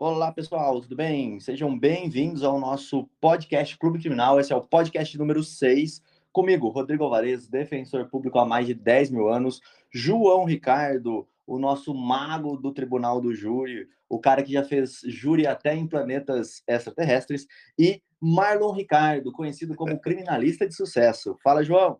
[0.00, 1.40] Olá, pessoal, tudo bem?
[1.40, 4.38] Sejam bem-vindos ao nosso podcast Clube Criminal.
[4.38, 6.00] Esse é o podcast número 6.
[6.30, 9.60] Comigo, Rodrigo Alvarez, defensor público há mais de 10 mil anos.
[9.92, 15.48] João Ricardo, o nosso mago do Tribunal do Júri, o cara que já fez júri
[15.48, 17.48] até em planetas extraterrestres.
[17.76, 21.36] E Marlon Ricardo, conhecido como criminalista de sucesso.
[21.42, 21.98] Fala, João.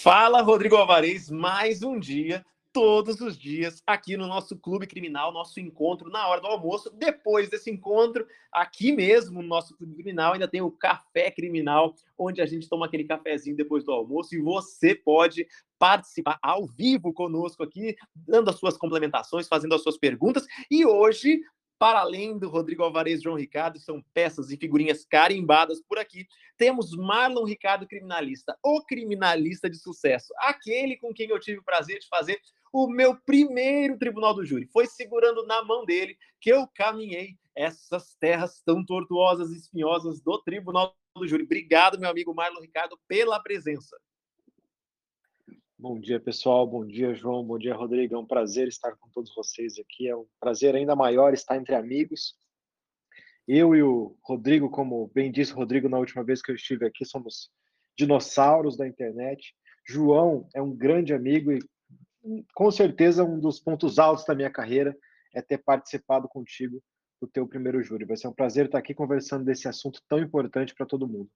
[0.00, 1.28] Fala, Rodrigo Alvarez.
[1.28, 6.40] Mais um dia todos os dias aqui no nosso Clube Criminal, nosso encontro na hora
[6.40, 6.90] do almoço.
[6.90, 12.40] Depois desse encontro, aqui mesmo no nosso Clube Criminal, ainda tem o Café Criminal, onde
[12.40, 15.46] a gente toma aquele cafezinho depois do almoço e você pode
[15.78, 20.46] participar ao vivo conosco aqui, dando as suas complementações, fazendo as suas perguntas.
[20.70, 21.40] E hoje
[21.82, 26.28] para além do Rodrigo Alvarez e João Ricardo, são peças e figurinhas carimbadas por aqui.
[26.56, 31.98] Temos Marlon Ricardo, criminalista, o criminalista de sucesso, aquele com quem eu tive o prazer
[31.98, 32.40] de fazer
[32.72, 34.66] o meu primeiro tribunal do júri.
[34.66, 40.42] Foi segurando na mão dele que eu caminhei essas terras tão tortuosas e espinhosas do
[40.42, 41.44] tribunal do júri.
[41.44, 43.96] Obrigado, meu amigo Marlon Ricardo, pela presença.
[45.78, 46.66] Bom dia, pessoal.
[46.66, 47.44] Bom dia, João.
[47.44, 48.14] Bom dia, Rodrigo.
[48.14, 50.08] É um prazer estar com todos vocês aqui.
[50.08, 52.36] É um prazer ainda maior estar entre amigos.
[53.46, 56.86] Eu e o Rodrigo, como bem disse o Rodrigo na última vez que eu estive
[56.86, 57.50] aqui, somos
[57.98, 59.54] dinossauros da internet.
[59.84, 61.58] João é um grande amigo e
[62.54, 64.96] com certeza um dos pontos altos da minha carreira
[65.34, 66.82] é ter participado contigo
[67.20, 68.04] do teu primeiro júri.
[68.04, 71.28] Vai ser um prazer estar aqui conversando desse assunto tão importante para todo mundo.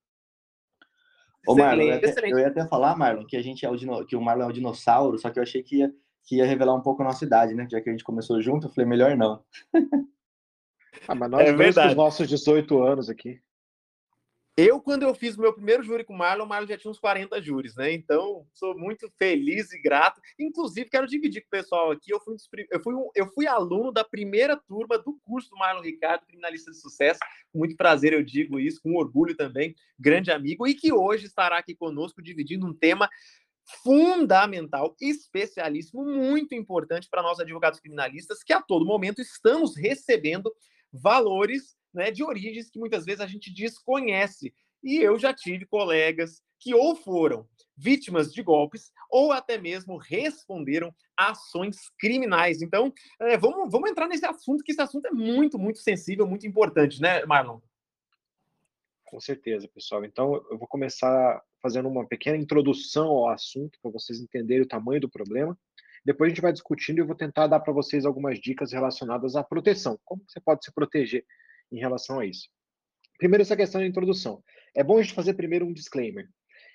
[1.46, 3.76] Ô, Marlon, eu ia, até, eu ia até falar, Marlon, que a gente é o
[3.76, 6.44] dino, que o Marlon é um dinossauro, só que eu achei que ia, que ia
[6.44, 7.68] revelar um pouco a nossa idade, né?
[7.70, 9.44] Já que a gente começou junto, eu falei, melhor não.
[11.06, 11.90] ah, mas nós é verdade.
[11.90, 13.40] os nossos 18 anos aqui.
[14.58, 16.90] Eu, quando eu fiz o meu primeiro júri com o Marlon, o Marlon já tinha
[16.90, 17.92] uns 40 júris, né?
[17.92, 20.18] Então, sou muito feliz e grato.
[20.38, 22.10] Inclusive, quero dividir com o pessoal aqui.
[22.10, 22.36] Eu fui,
[22.70, 26.70] eu fui, um, eu fui aluno da primeira turma do curso do Marlon Ricardo, criminalista
[26.70, 27.20] de sucesso.
[27.52, 31.58] Com muito prazer eu digo isso, com orgulho também, grande amigo, e que hoje estará
[31.58, 33.10] aqui conosco dividindo um tema
[33.82, 40.50] fundamental, especialíssimo, muito importante para nós advogados criminalistas, que a todo momento estamos recebendo
[40.90, 44.54] valores né, de origens que muitas vezes a gente desconhece.
[44.84, 50.94] E eu já tive colegas que ou foram vítimas de golpes ou até mesmo responderam
[51.16, 52.62] ações criminais.
[52.62, 56.46] Então, é, vamos, vamos entrar nesse assunto, que esse assunto é muito, muito sensível, muito
[56.46, 57.60] importante, né, Marlon?
[59.04, 60.04] Com certeza, pessoal.
[60.04, 65.00] Então, eu vou começar fazendo uma pequena introdução ao assunto, para vocês entenderem o tamanho
[65.00, 65.56] do problema.
[66.04, 69.34] Depois a gente vai discutindo e eu vou tentar dar para vocês algumas dicas relacionadas
[69.34, 69.98] à proteção.
[70.04, 71.24] Como você pode se proteger
[71.70, 72.48] em relação a isso.
[73.18, 74.42] Primeiro, essa questão da introdução.
[74.74, 76.28] É bom a gente fazer primeiro um disclaimer.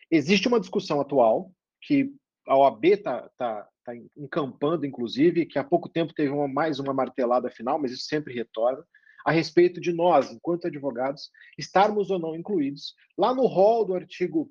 [0.10, 2.14] Existe uma discussão atual que
[2.48, 6.94] a OAB está tá, tá encampando, inclusive, que há pouco tempo teve uma, mais uma
[6.94, 8.84] martelada final, mas isso sempre retorna,
[9.24, 14.50] a respeito de nós, enquanto advogados, estarmos ou não incluídos lá no rol do artigo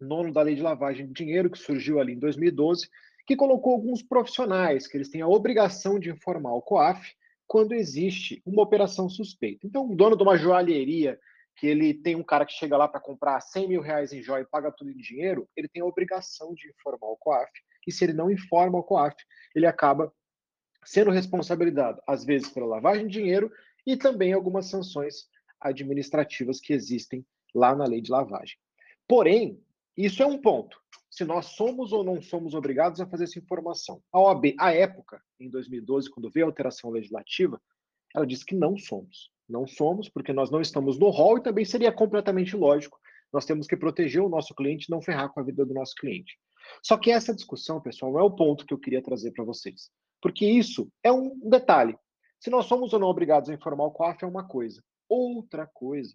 [0.00, 2.88] 9 da Lei de Lavagem de Dinheiro, que surgiu ali em 2012,
[3.26, 7.14] que colocou alguns profissionais que eles têm a obrigação de informar o COAF
[7.50, 9.66] quando existe uma operação suspeita.
[9.66, 11.18] Então, o dono de uma joalheria,
[11.56, 14.42] que ele tem um cara que chega lá para comprar 100 mil reais em joia
[14.42, 17.50] e paga tudo em dinheiro, ele tem a obrigação de informar o COAF.
[17.88, 19.16] E se ele não informa o COAF,
[19.52, 20.12] ele acaba
[20.84, 23.50] sendo responsabilizado, às vezes, pela lavagem de dinheiro
[23.84, 25.28] e também algumas sanções
[25.60, 28.56] administrativas que existem lá na lei de lavagem.
[29.08, 29.60] Porém,
[29.96, 34.00] isso é um ponto se nós somos ou não somos obrigados a fazer essa informação.
[34.12, 37.60] A OAB, à época, em 2012, quando veio a alteração legislativa,
[38.14, 39.30] ela disse que não somos.
[39.48, 42.98] Não somos, porque nós não estamos no rol e também seria completamente lógico.
[43.32, 45.94] Nós temos que proteger o nosso cliente e não ferrar com a vida do nosso
[45.96, 46.38] cliente.
[46.82, 49.90] Só que essa discussão, pessoal, é o ponto que eu queria trazer para vocês.
[50.22, 51.98] Porque isso é um detalhe.
[52.38, 54.82] Se nós somos ou não obrigados a informar o COAF é uma coisa.
[55.08, 56.14] Outra coisa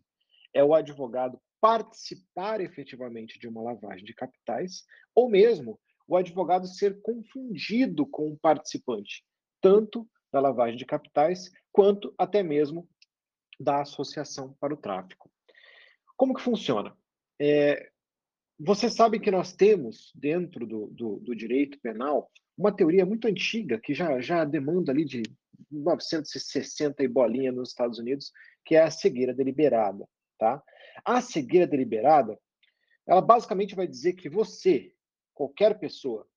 [0.56, 4.84] é o advogado participar efetivamente de uma lavagem de capitais,
[5.14, 9.24] ou mesmo o advogado ser confundido com o participante,
[9.62, 12.88] tanto da lavagem de capitais, quanto até mesmo
[13.60, 15.30] da associação para o tráfico.
[16.16, 16.96] Como que funciona?
[17.40, 17.90] É,
[18.58, 23.80] você sabe que nós temos, dentro do, do, do, direito penal, uma teoria muito antiga,
[23.80, 25.24] que já, já demanda ali de
[25.69, 28.31] 1960 e bolinha nos Estados Unidos,
[28.63, 30.08] que é a cegueira deliberada.
[30.38, 30.62] Tá?
[31.04, 32.40] A cegueira deliberada,
[33.08, 34.94] ela basicamente vai dizer que você,
[35.34, 36.28] qualquer pessoa,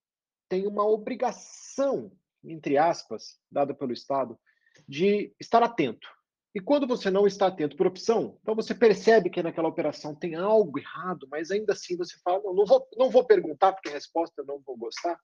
[0.49, 2.13] tem uma obrigação,
[2.45, 4.39] entre aspas, dada pelo Estado,
[4.87, 6.09] de estar atento.
[6.55, 10.35] E quando você não está atento por opção, então você percebe que naquela operação tem
[10.35, 13.93] algo errado, mas ainda assim você fala, não, não, vou, não vou perguntar porque a
[13.93, 15.19] resposta eu não vou gostar.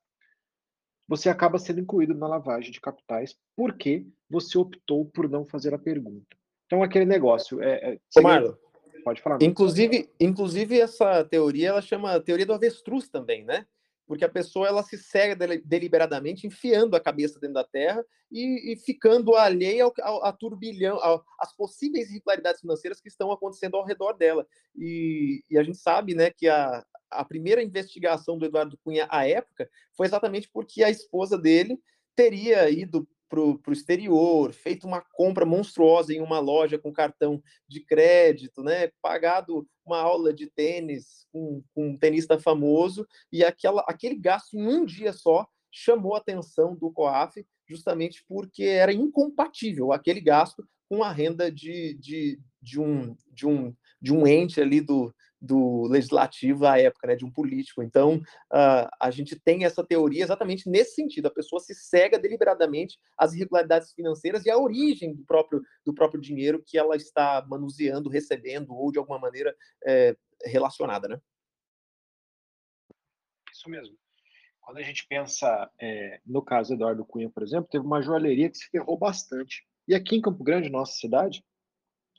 [1.08, 5.78] você acaba sendo incluído na lavagem de capitais porque você optou por não fazer a
[5.78, 6.36] pergunta.
[6.66, 7.62] Então, aquele negócio.
[7.62, 8.54] É, é, Marlon,
[9.04, 9.38] pode falar.
[9.42, 13.66] Inclusive, inclusive, essa teoria ela chama teoria do avestruz também, né?
[14.06, 15.34] Porque a pessoa ela se cega
[15.64, 20.98] deliberadamente, enfiando a cabeça dentro da terra e, e ficando alheia ao, ao, ao turbilhão,
[21.02, 24.46] ao, às possíveis irregularidades financeiras que estão acontecendo ao redor dela.
[24.76, 29.26] E, e a gente sabe, né, que a, a primeira investigação do Eduardo Cunha à
[29.26, 31.80] época foi exatamente porque a esposa dele
[32.14, 37.80] teria ido para o exterior, feito uma compra monstruosa em uma loja com cartão de
[37.80, 44.16] crédito, né, pagado uma aula de tênis com, com um tenista famoso, e aquela, aquele
[44.16, 50.20] gasto em um dia só chamou a atenção do COAF, justamente porque era incompatível aquele
[50.20, 55.14] gasto com a renda de, de, de, um, de, um, de um ente ali do,
[55.44, 57.82] do legislativo à época, né, de um político.
[57.82, 61.26] Então, uh, a gente tem essa teoria exatamente nesse sentido.
[61.26, 66.20] A pessoa se cega deliberadamente às irregularidades financeiras e à origem do próprio, do próprio
[66.20, 69.54] dinheiro que ela está manuseando, recebendo ou de alguma maneira
[69.86, 71.20] é, relacionada, né?
[73.52, 73.96] Isso mesmo.
[74.60, 78.50] Quando a gente pensa é, no caso do Eduardo Cunha, por exemplo, teve uma joalheria
[78.50, 79.62] que se ferrou bastante.
[79.86, 81.44] E aqui em Campo Grande, nossa cidade,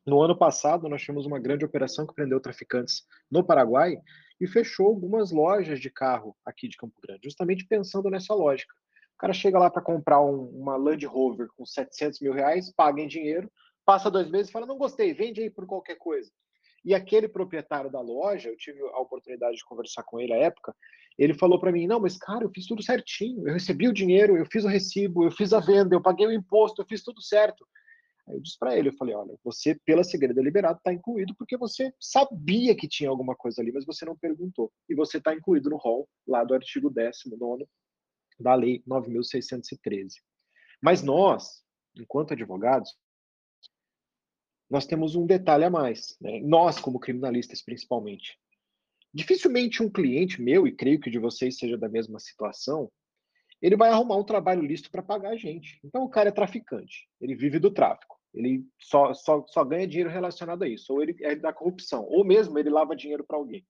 [0.06, 3.98] no ano passado, nós tivemos uma grande operação que prendeu traficantes no Paraguai
[4.40, 8.74] e fechou algumas lojas de carro aqui de Campo Grande, justamente pensando nessa lógica.
[9.16, 13.02] O cara chega lá para comprar um, uma Land Rover com 700 mil reais, paga
[13.02, 13.50] em dinheiro,
[13.86, 16.30] passa dois meses e fala: não gostei, vende aí por qualquer coisa.
[16.84, 20.75] E aquele proprietário da loja, eu tive a oportunidade de conversar com ele à época,
[21.18, 24.38] ele falou para mim: não, mas cara, eu fiz tudo certinho, eu recebi o dinheiro,
[24.38, 27.22] eu fiz o recibo, eu fiz a venda, eu paguei o imposto, eu fiz tudo
[27.22, 27.66] certo.
[28.27, 31.57] Aí eu disse para ele, eu falei, olha, você, pela segredo deliberado, está incluído porque
[31.57, 34.72] você sabia que tinha alguma coisa ali, mas você não perguntou.
[34.89, 37.68] E você está incluído no rol lá do artigo 19
[38.39, 40.16] da Lei 9.613.
[40.81, 41.63] Mas nós,
[41.95, 42.95] enquanto advogados,
[44.69, 46.18] nós temos um detalhe a mais.
[46.19, 46.39] Né?
[46.42, 48.39] Nós, como criminalistas, principalmente.
[49.13, 52.92] Dificilmente um cliente meu, e creio que de vocês seja da mesma situação,
[53.62, 55.80] ele vai arrumar um trabalho lícito para pagar a gente.
[55.83, 60.09] Então o cara é traficante, ele vive do tráfico, ele só, só, só ganha dinheiro
[60.09, 63.65] relacionado a isso, ou ele é da corrupção, ou mesmo ele lava dinheiro para alguém.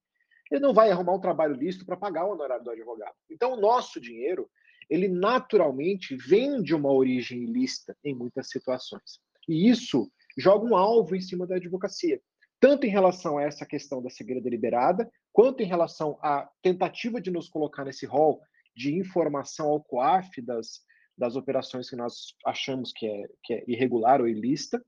[0.51, 3.15] Ele não vai arrumar um trabalho lícito para pagar o honorário do advogado.
[3.29, 4.49] Então o nosso dinheiro,
[4.89, 9.19] ele naturalmente vem de uma origem ilícita em muitas situações.
[9.47, 12.19] E isso joga um alvo em cima da advocacia,
[12.59, 17.29] tanto em relação a essa questão da cegueira deliberada, quanto em relação à tentativa de
[17.29, 18.41] nos colocar nesse rol
[18.75, 20.81] de informação ao COAF das,
[21.17, 24.83] das operações que nós achamos que é, que é irregular ou ilícita,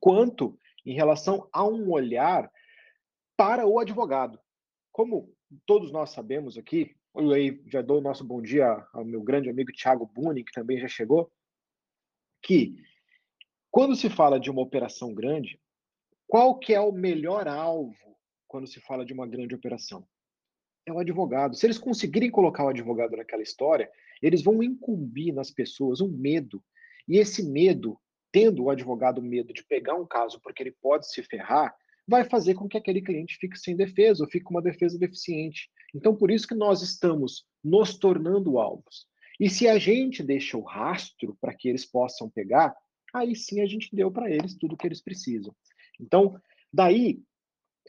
[0.00, 2.50] quanto em relação a um olhar
[3.36, 4.38] para o advogado.
[4.90, 5.32] Como
[5.66, 9.50] todos nós sabemos aqui, eu aí já dou o nosso bom dia ao meu grande
[9.50, 11.30] amigo Thiago Buni, que também já chegou,
[12.42, 12.76] que
[13.70, 15.60] quando se fala de uma operação grande,
[16.26, 18.18] qual que é o melhor alvo
[18.48, 20.06] quando se fala de uma grande operação?
[20.86, 21.54] É o advogado.
[21.54, 23.90] Se eles conseguirem colocar o advogado naquela história,
[24.20, 26.62] eles vão incumbir nas pessoas um medo.
[27.08, 27.98] E esse medo,
[28.30, 31.74] tendo o advogado medo de pegar um caso porque ele pode se ferrar,
[32.06, 35.68] vai fazer com que aquele cliente fique sem defesa ou fique com uma defesa deficiente.
[35.94, 39.06] Então, por isso que nós estamos nos tornando alvos.
[39.38, 42.74] E se a gente deixa o rastro para que eles possam pegar,
[43.14, 45.54] aí sim a gente deu para eles tudo o que eles precisam.
[46.00, 46.36] Então,
[46.72, 47.20] daí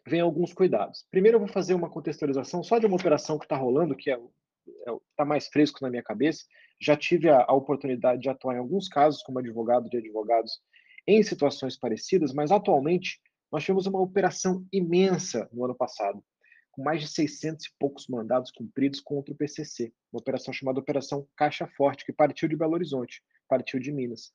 [0.06, 1.06] vem alguns cuidados.
[1.10, 4.20] Primeiro, eu vou fazer uma contextualização só de uma operação que está rolando, que é
[4.66, 6.46] está é, tá mais fresco na minha cabeça.
[6.80, 10.62] Já tive a, a, oportunidade de atuar em alguns casos como advogado de advogados
[11.08, 16.24] em situações parecidas, mas atualmente nós tivemos uma operação imensa no ano passado,
[16.72, 21.28] com mais de 600 e poucos mandados cumpridos contra o PCC, uma operação chamada Operação
[21.36, 24.34] Caixa Forte, que partiu de Belo Horizonte, partiu de Minas.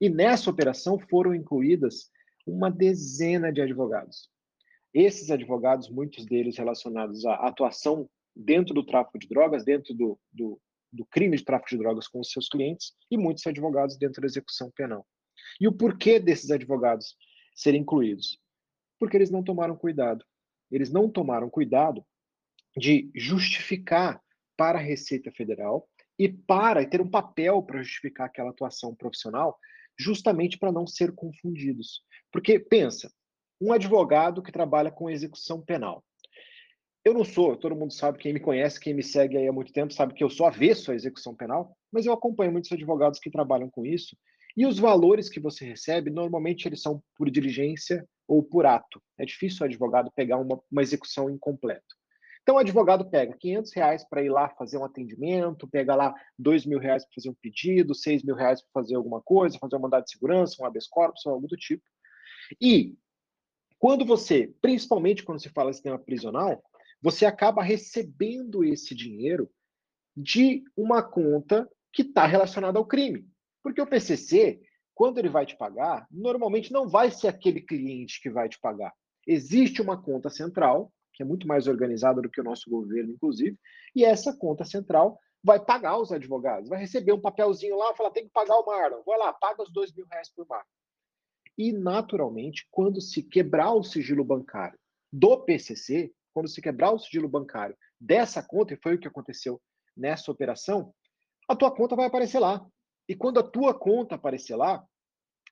[0.00, 2.10] E nessa operação foram incluídas
[2.46, 4.28] uma dezena de advogados.
[4.92, 10.60] Esses advogados, muitos deles relacionados à atuação dentro do tráfico de drogas, dentro do, do,
[10.92, 14.26] do crime de tráfico de drogas com os seus clientes, e muitos advogados dentro da
[14.26, 15.06] execução penal.
[15.60, 17.16] E o porquê desses advogados
[17.54, 18.38] serem incluídos?
[18.98, 20.24] Porque eles não tomaram cuidado.
[20.70, 22.04] Eles não tomaram cuidado
[22.76, 24.22] de justificar
[24.56, 29.58] para a Receita Federal e para ter um papel para justificar aquela atuação profissional,
[29.98, 32.02] justamente para não ser confundidos.
[32.32, 33.10] Porque pensa,
[33.60, 36.04] um advogado que trabalha com execução penal.
[37.04, 39.72] Eu não sou, todo mundo sabe, quem me conhece, quem me segue aí há muito
[39.72, 43.30] tempo, sabe que eu sou avesso à execução penal, mas eu acompanho muitos advogados que
[43.30, 44.16] trabalham com isso.
[44.56, 49.00] E os valores que você recebe, normalmente eles são por diligência ou por ato.
[49.16, 51.86] É difícil o advogado pegar uma, uma execução incompleta.
[52.42, 56.64] Então, o advogado pega 500 reais para ir lá fazer um atendimento, pega lá 2
[56.64, 59.80] mil reais para fazer um pedido, 6 mil reais para fazer alguma coisa, fazer um
[59.80, 61.84] mandado de segurança, um habeas corpus, algo do tipo.
[62.60, 62.96] E
[63.78, 66.62] quando você, principalmente quando se fala em sistema prisional,
[67.00, 69.48] você acaba recebendo esse dinheiro
[70.16, 73.26] de uma conta que está relacionada ao crime.
[73.62, 74.60] Porque o PCC,
[74.94, 78.92] quando ele vai te pagar, normalmente não vai ser aquele cliente que vai te pagar.
[79.26, 83.56] Existe uma conta central, que é muito mais organizada do que o nosso governo, inclusive,
[83.94, 88.24] e essa conta central vai pagar os advogados, vai receber um papelzinho lá, falar, tem
[88.24, 90.64] que pagar o Marlon, vai lá, paga os dois mil reais por mar.
[91.58, 94.78] E, naturalmente, quando se quebrar o sigilo bancário
[95.12, 99.60] do PCC, quando se quebrar o sigilo bancário dessa conta, e foi o que aconteceu
[99.96, 100.94] nessa operação,
[101.48, 102.64] a tua conta vai aparecer lá.
[103.08, 104.84] E quando a tua conta aparecer lá,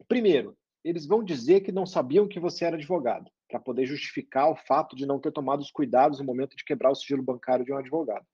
[0.06, 4.56] primeiro, eles vão dizer que não sabiam que você era advogado, para poder justificar o
[4.56, 7.72] fato de não ter tomado os cuidados no momento de quebrar o sigilo bancário de
[7.72, 8.24] um advogado.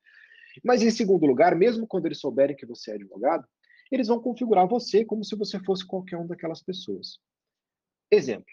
[0.62, 3.47] Mas, em segundo lugar, mesmo quando eles souberem que você é advogado,
[3.91, 7.19] eles vão configurar você como se você fosse qualquer um daquelas pessoas.
[8.12, 8.52] Exemplo: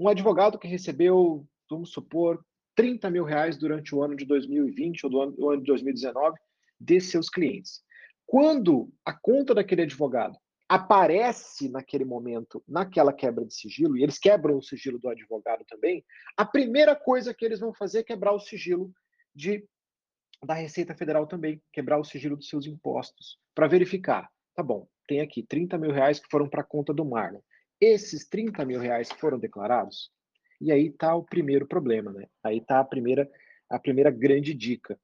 [0.00, 2.42] um advogado que recebeu, vamos supor,
[2.74, 6.38] 30 mil reais durante o ano de 2020 ou do ano, do ano de 2019
[6.80, 7.82] de seus clientes.
[8.26, 14.56] Quando a conta daquele advogado aparece naquele momento, naquela quebra de sigilo, e eles quebram
[14.56, 16.02] o sigilo do advogado também,
[16.34, 18.90] a primeira coisa que eles vão fazer é quebrar o sigilo
[19.34, 19.64] de,
[20.44, 24.28] da Receita Federal também, quebrar o sigilo dos seus impostos, para verificar.
[24.54, 27.40] Tá bom, tem aqui 30 mil reais que foram para a conta do Marlon.
[27.80, 30.10] Esses 30 mil reais foram declarados?
[30.60, 32.26] E aí está o primeiro problema, né?
[32.42, 33.30] Aí está a primeira,
[33.68, 34.98] a primeira grande dica.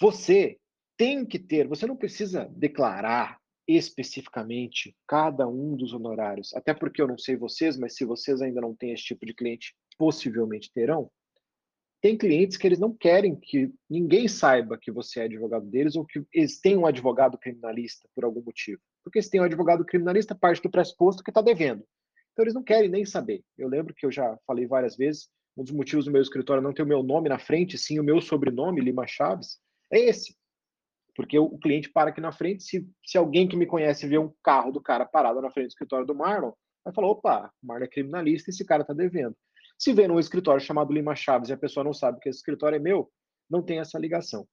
[0.00, 0.58] Você
[0.96, 7.06] tem que ter, você não precisa declarar especificamente cada um dos honorários, até porque eu
[7.06, 11.10] não sei vocês, mas se vocês ainda não têm esse tipo de cliente, possivelmente terão.
[12.00, 16.04] Tem clientes que eles não querem que ninguém saiba que você é advogado deles ou
[16.04, 18.80] que eles têm um advogado criminalista por algum motivo.
[19.02, 21.84] Porque se tem um advogado criminalista, parte do pressuposto que está devendo.
[22.32, 23.42] Então eles não querem nem saber.
[23.56, 26.72] Eu lembro que eu já falei várias vezes, um dos motivos do meu escritório não
[26.72, 29.58] ter o meu nome na frente, sim o meu sobrenome, Lima Chaves,
[29.92, 30.36] é esse.
[31.14, 34.32] Porque o, cliente para aqui na frente, se, se alguém que me conhece vê um
[34.42, 36.52] carro do cara parado na frente do escritório do Marlon,
[36.84, 39.36] vai falar, opa, o Marlon é criminalista e esse cara está devendo.
[39.78, 42.76] Se vê num escritório chamado Lima Chaves e a pessoa não sabe que esse escritório
[42.76, 43.10] é meu,
[43.50, 44.46] não tem essa ligação.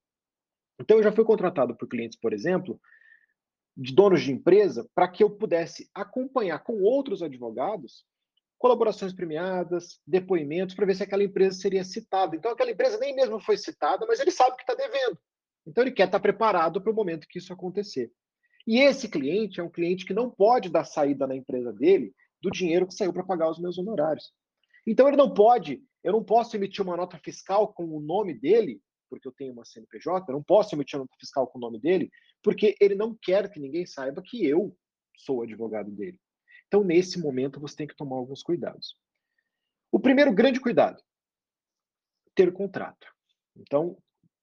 [0.79, 2.79] Então eu já fui contratado por clientes, por exemplo,
[3.77, 8.03] de donos de empresa para que eu pudesse acompanhar com outros advogados
[8.57, 12.35] colaborações premiadas, depoimentos, para ver se aquela empresa seria citada.
[12.35, 15.17] Então, aquela empresa nem mesmo foi citada, mas ele sabe que está devendo.
[15.65, 18.11] Então, ele quer estar preparado para o momento que isso acontecer.
[18.65, 22.49] E esse cliente é um cliente que não pode dar saída na empresa dele do
[22.49, 24.31] dinheiro que saiu para pagar os meus honorários.
[24.85, 28.81] Então, ele não pode, eu não posso emitir uma nota fiscal com o nome dele
[29.09, 32.11] porque eu tenho uma CNPJ, não posso emitir nota fiscal com o nome dele,
[32.41, 34.75] porque ele não quer que ninguém saiba que eu
[35.15, 36.19] sou advogado dele.
[36.67, 38.97] Então, nesse momento, você tem que tomar alguns cuidados.
[39.91, 41.01] O primeiro grande cuidado,
[42.35, 43.07] ter contrato.
[43.55, 43.97] Então,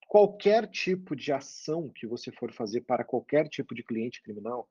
[0.08, 4.68] qualquer tipo de ação que você for fazer para qualquer tipo de cliente criminal,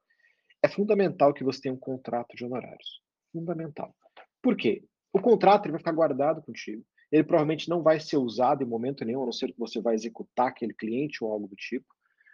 [0.61, 3.01] é fundamental que você tenha um contrato de honorários.
[3.31, 3.95] Fundamental.
[4.41, 4.83] Por quê?
[5.11, 6.83] O contrato ele vai ficar guardado contigo
[7.13, 9.93] ele provavelmente não vai ser usado em momento nenhum, a não ser que você vai
[9.93, 11.85] executar aquele cliente ou algo do tipo.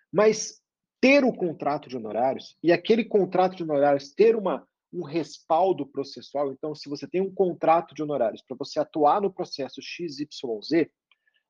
[0.09, 0.62] Mas
[1.01, 6.53] ter o contrato de honorários e aquele contrato de honorários ter uma, um respaldo processual,
[6.53, 10.88] então se você tem um contrato de honorários para você atuar no processo XYZ,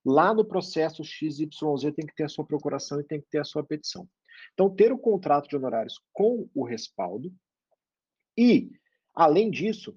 [0.03, 1.47] lá no processo XYZ
[1.95, 4.09] tem que ter a sua procuração e tem que ter a sua petição.
[4.53, 7.31] Então, ter o contrato de honorários com o respaldo
[8.35, 8.71] e,
[9.13, 9.95] além disso,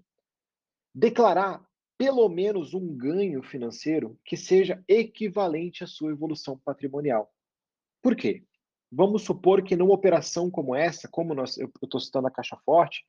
[0.95, 1.65] declarar
[1.99, 7.33] pelo menos um ganho financeiro que seja equivalente à sua evolução patrimonial.
[8.03, 8.45] Por quê?
[8.91, 13.05] Vamos supor que numa operação como essa, como nós, eu estou citando a Caixa Forte,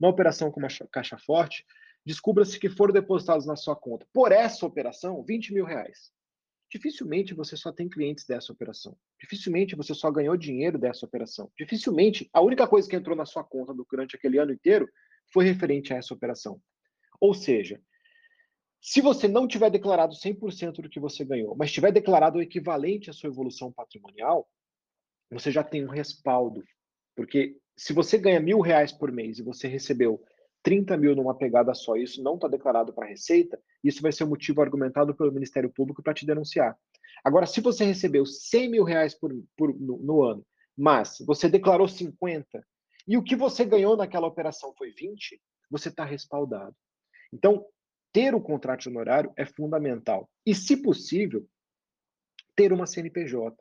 [0.00, 1.64] numa operação como a Caixa Forte,
[2.04, 6.12] descubra-se que foram depositados na sua conta, por essa operação, 20 mil reais.
[6.70, 8.96] Dificilmente você só tem clientes dessa operação.
[9.20, 11.50] Dificilmente você só ganhou dinheiro dessa operação.
[11.56, 14.88] Dificilmente a única coisa que entrou na sua conta durante aquele ano inteiro
[15.32, 16.60] foi referente a essa operação.
[17.20, 17.80] Ou seja,
[18.80, 23.10] se você não tiver declarado 100% do que você ganhou, mas tiver declarado o equivalente
[23.10, 24.48] à sua evolução patrimonial,
[25.30, 26.62] você já tem um respaldo.
[27.14, 30.22] Porque se você ganha mil reais por mês e você recebeu
[30.62, 34.10] 30 mil numa pegada só, e isso não está declarado para a Receita, isso vai
[34.10, 36.76] ser um motivo argumentado pelo Ministério Público para te denunciar.
[37.24, 40.44] Agora, se você recebeu 100 mil reais por, por no, no, ano,
[40.76, 42.64] mas você declarou 50,
[43.06, 45.40] e o que você ganhou naquela operação foi 20,
[45.70, 46.74] você está respaldado.
[47.32, 47.64] Então,
[48.16, 50.26] ter o contrato honorário é fundamental.
[50.46, 51.46] E, se possível,
[52.54, 53.54] ter uma CNPJ.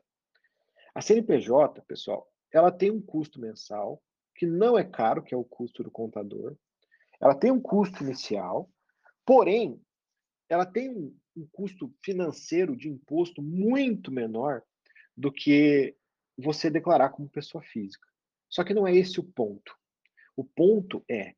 [0.96, 4.02] A CNPJ, pessoal, ela tem um custo mensal,
[4.34, 6.56] que não é caro, que é o custo do contador.
[7.20, 8.72] Ela tem um custo inicial,
[9.26, 9.78] porém,
[10.48, 14.64] ela tem um, um custo financeiro de imposto muito menor
[15.18, 15.98] do que
[16.38, 18.08] você declarar como pessoa física.
[18.50, 19.76] Só que não é esse o ponto.
[20.34, 21.36] O ponto é,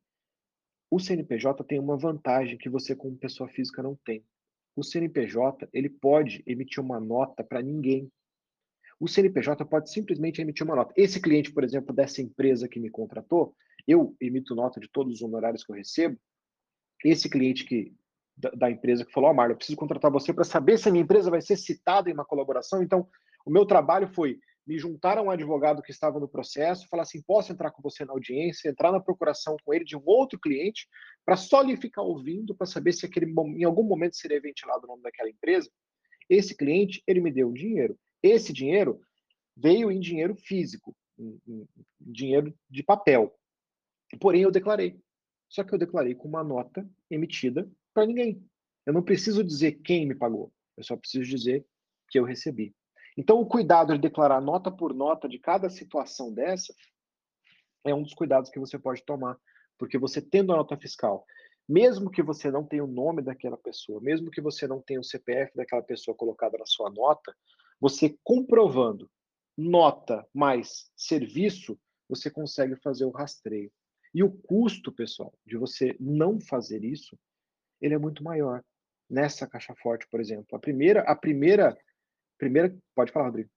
[0.89, 4.23] o CNPJ tem uma vantagem que você como pessoa física não tem.
[4.75, 8.11] O CNPJ, ele pode emitir uma nota para ninguém.
[8.99, 10.93] O CNPJ pode simplesmente emitir uma nota.
[10.95, 13.55] Esse cliente, por exemplo, dessa empresa que me contratou,
[13.87, 16.17] eu emito nota de todos os honorários que eu recebo.
[17.03, 17.93] Esse cliente que
[18.35, 20.91] da, da empresa que falou, ó, oh, eu preciso contratar você para saber se a
[20.91, 22.83] minha empresa vai ser citada em uma colaboração.
[22.83, 23.07] Então,
[23.45, 27.21] o meu trabalho foi me juntar a um advogado que estava no processo, falar assim,
[27.21, 30.87] posso entrar com você na audiência, entrar na procuração com ele de um outro cliente,
[31.25, 34.87] para só lhe ficar ouvindo, para saber se aquele, em algum momento seria ventilado o
[34.87, 35.71] nome daquela empresa.
[36.29, 37.97] Esse cliente, ele me deu dinheiro.
[38.21, 38.99] Esse dinheiro
[39.55, 41.67] veio em dinheiro físico, em, em
[42.01, 43.33] dinheiro de papel.
[44.19, 44.99] Porém, eu declarei.
[45.47, 48.45] Só que eu declarei com uma nota emitida para ninguém.
[48.85, 50.51] Eu não preciso dizer quem me pagou.
[50.75, 51.65] Eu só preciso dizer
[52.09, 52.75] que eu recebi.
[53.17, 56.73] Então, o cuidado de declarar nota por nota de cada situação dessa
[57.83, 59.37] é um dos cuidados que você pode tomar,
[59.77, 61.25] porque você tendo a nota fiscal,
[61.67, 65.03] mesmo que você não tenha o nome daquela pessoa, mesmo que você não tenha o
[65.03, 67.35] CPF daquela pessoa colocado na sua nota,
[67.79, 69.09] você comprovando
[69.57, 73.71] nota mais serviço, você consegue fazer o rastreio.
[74.13, 77.17] E o custo, pessoal, de você não fazer isso,
[77.81, 78.63] ele é muito maior.
[79.09, 81.77] Nessa caixa forte, por exemplo, a primeira, a primeira
[82.37, 83.49] Primeiro, pode falar, Rodrigo.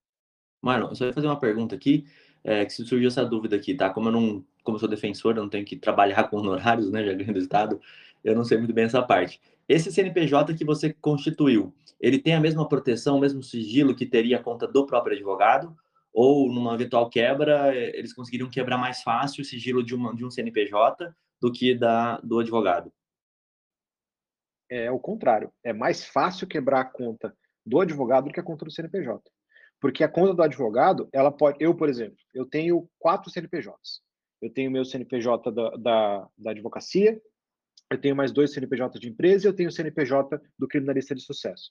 [0.62, 2.06] Marlon, só ia fazer uma pergunta aqui,
[2.44, 3.90] é, que se surgiu essa dúvida aqui, tá?
[3.90, 7.04] Como eu não, como eu sou defensor, eu não tenho que trabalhar com honorários, né,
[7.04, 7.80] já ganho do Estado,
[8.22, 9.40] eu não sei muito bem essa parte.
[9.68, 14.36] Esse CNPJ que você constituiu, ele tem a mesma proteção, o mesmo sigilo que teria
[14.36, 15.76] a conta do próprio advogado?
[16.12, 20.30] Ou numa eventual quebra, eles conseguiriam quebrar mais fácil o sigilo de, uma, de um
[20.30, 22.92] CNPJ do que da do advogado?
[24.68, 25.52] É o contrário.
[25.62, 29.20] É mais fácil quebrar a conta do advogado do que a conta do CNPJ.
[29.80, 31.56] Porque a conta do advogado, ela pode.
[31.60, 34.00] Eu, por exemplo, eu tenho quatro CNPJs.
[34.40, 37.20] Eu tenho meu CNPJ da, da, da advocacia,
[37.90, 41.22] eu tenho mais dois CNPJ de empresa e eu tenho o CNPJ do criminalista de
[41.22, 41.70] sucesso.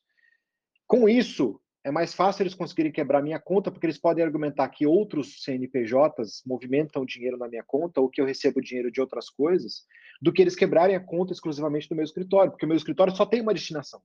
[0.85, 4.85] Com isso, é mais fácil eles conseguirem quebrar minha conta, porque eles podem argumentar que
[4.85, 9.85] outros CNPJs movimentam dinheiro na minha conta ou que eu recebo dinheiro de outras coisas,
[10.21, 13.25] do que eles quebrarem a conta exclusivamente do meu escritório, porque o meu escritório só
[13.25, 14.01] tem uma destinação,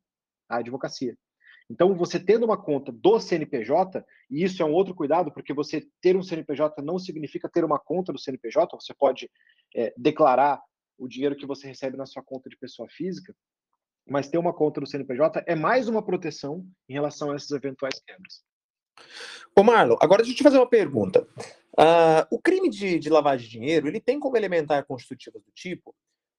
[0.48, 1.16] a advocacia.
[1.70, 5.86] Então, você tendo uma conta do CNPJ, e isso é um outro cuidado, porque você
[6.00, 9.30] ter um CNPJ não significa ter uma conta do CNPJ, você pode
[9.74, 10.60] é, declarar
[10.98, 13.34] o dinheiro que você recebe na sua conta de pessoa física,
[14.06, 17.98] mas ter uma conta do CNPJ é mais uma proteção em relação a essas eventuais
[18.06, 18.44] quebras.
[19.56, 21.26] Ô Marlon, agora deixa eu te fazer uma pergunta.
[21.72, 25.94] Uh, o crime de, de lavagem de dinheiro, ele tem como elementar constitutiva do tipo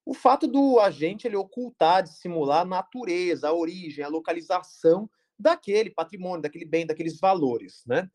[0.06, 6.44] o fato do agente ele ocultar, dissimular a natureza, a origem, a localização daquele patrimônio,
[6.44, 8.10] daquele bem, daqueles valores, né?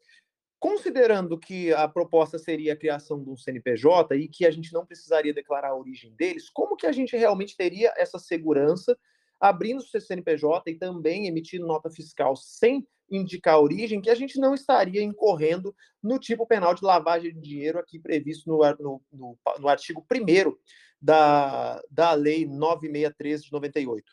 [0.59, 4.87] Considerando que a proposta seria a criação de um CNPJ e que a gente não
[4.87, 8.97] precisaria declarar a origem deles, como que a gente realmente teria essa segurança
[9.41, 14.39] abrindo o CNPJ e também emitindo nota fiscal sem indicar a origem, que a gente
[14.39, 19.39] não estaria incorrendo no tipo penal de lavagem de dinheiro aqui previsto no, no, no,
[19.59, 20.57] no artigo 1
[21.01, 24.05] da, da Lei 9613 de 98.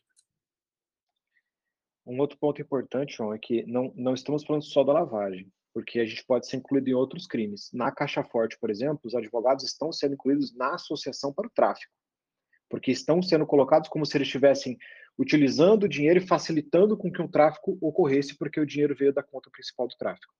[2.05, 5.99] Um outro ponto importante, João, é que não, não estamos falando só da lavagem, porque
[5.99, 7.69] a gente pode ser incluído em outros crimes.
[7.73, 11.91] Na Caixa Forte, por exemplo, os advogados estão sendo incluídos na associação para o tráfico,
[12.69, 14.77] porque estão sendo colocados como se eles estivessem
[15.17, 19.23] utilizando o dinheiro e facilitando com que um tráfico ocorresse, porque o dinheiro veio da
[19.23, 20.33] conta principal do tráfico.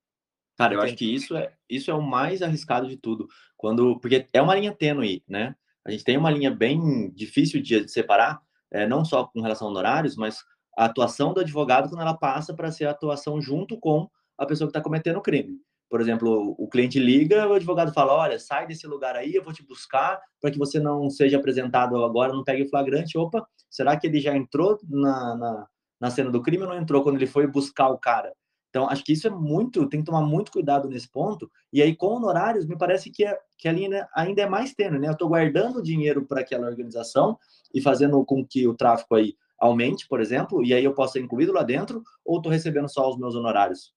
[0.57, 4.27] Cara, eu acho que isso é, isso é o mais arriscado de tudo, quando porque
[4.33, 5.55] é uma linha tênue, né?
[5.85, 9.71] A gente tem uma linha bem difícil de separar, é, não só com relação a
[9.71, 10.43] honorários, mas
[10.77, 14.67] a atuação do advogado quando ela passa para ser a atuação junto com a pessoa
[14.67, 15.59] que está cometendo o crime.
[15.89, 19.53] Por exemplo, o cliente liga, o advogado fala: Olha, sai desse lugar aí, eu vou
[19.53, 23.17] te buscar para que você não seja apresentado agora, não pegue flagrante.
[23.17, 25.67] Opa, será que ele já entrou na, na,
[25.99, 28.33] na cena do crime ou não entrou quando ele foi buscar o cara?
[28.69, 31.49] Então, acho que isso é muito, tem que tomar muito cuidado nesse ponto.
[31.71, 34.99] E aí, com honorários, me parece que, é, que a linha ainda é mais tênue,
[34.99, 35.07] né?
[35.07, 37.39] Eu estou guardando dinheiro para aquela organização
[37.73, 41.21] e fazendo com que o tráfico aí aumente, por exemplo, e aí eu posso ser
[41.21, 43.96] incluído lá dentro, ou estou recebendo só os meus honorários?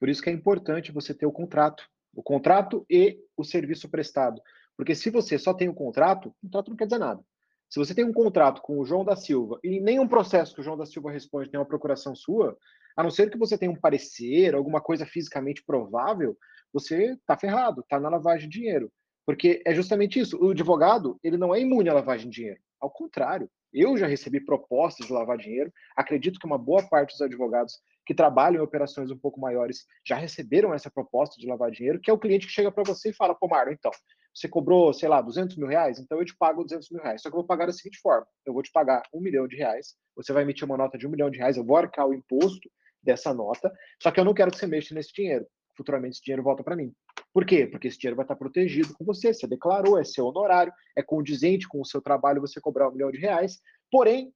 [0.00, 1.84] Por isso que é importante você ter o contrato.
[2.14, 4.40] O contrato e o serviço prestado.
[4.76, 7.22] Porque se você só tem o contrato, o contrato não quer dizer nada.
[7.68, 10.64] Se você tem um contrato com o João da Silva e nenhum processo que o
[10.64, 12.56] João da Silva responde tem uma procuração sua,
[12.96, 16.36] a não ser que você tenha um parecer, alguma coisa fisicamente provável,
[16.72, 18.90] você está ferrado, está na lavagem de dinheiro.
[19.24, 20.36] Porque é justamente isso.
[20.42, 22.60] O advogado, ele não é imune à lavagem de dinheiro.
[22.80, 25.72] Ao contrário, eu já recebi propostas de lavar dinheiro.
[25.94, 27.78] Acredito que uma boa parte dos advogados
[28.10, 32.10] que trabalham em operações um pouco maiores já receberam essa proposta de lavar dinheiro, que
[32.10, 33.92] é o cliente que chega para você e fala, pô, Marlon, então,
[34.34, 37.22] você cobrou, sei lá, 200 mil reais, então eu te pago 200 mil reais.
[37.22, 39.54] Só que eu vou pagar da seguinte forma: eu vou te pagar um milhão de
[39.54, 42.12] reais, você vai emitir uma nota de um milhão de reais, eu vou arcar o
[42.12, 42.68] imposto
[43.00, 45.46] dessa nota, só que eu não quero que você mexa nesse dinheiro.
[45.76, 46.92] Futuramente esse dinheiro volta para mim.
[47.32, 47.64] Por quê?
[47.64, 51.68] Porque esse dinheiro vai estar protegido com você, você declarou, é seu honorário, é condizente
[51.68, 53.60] com o seu trabalho você cobrar um milhão de reais.
[53.88, 54.32] Porém,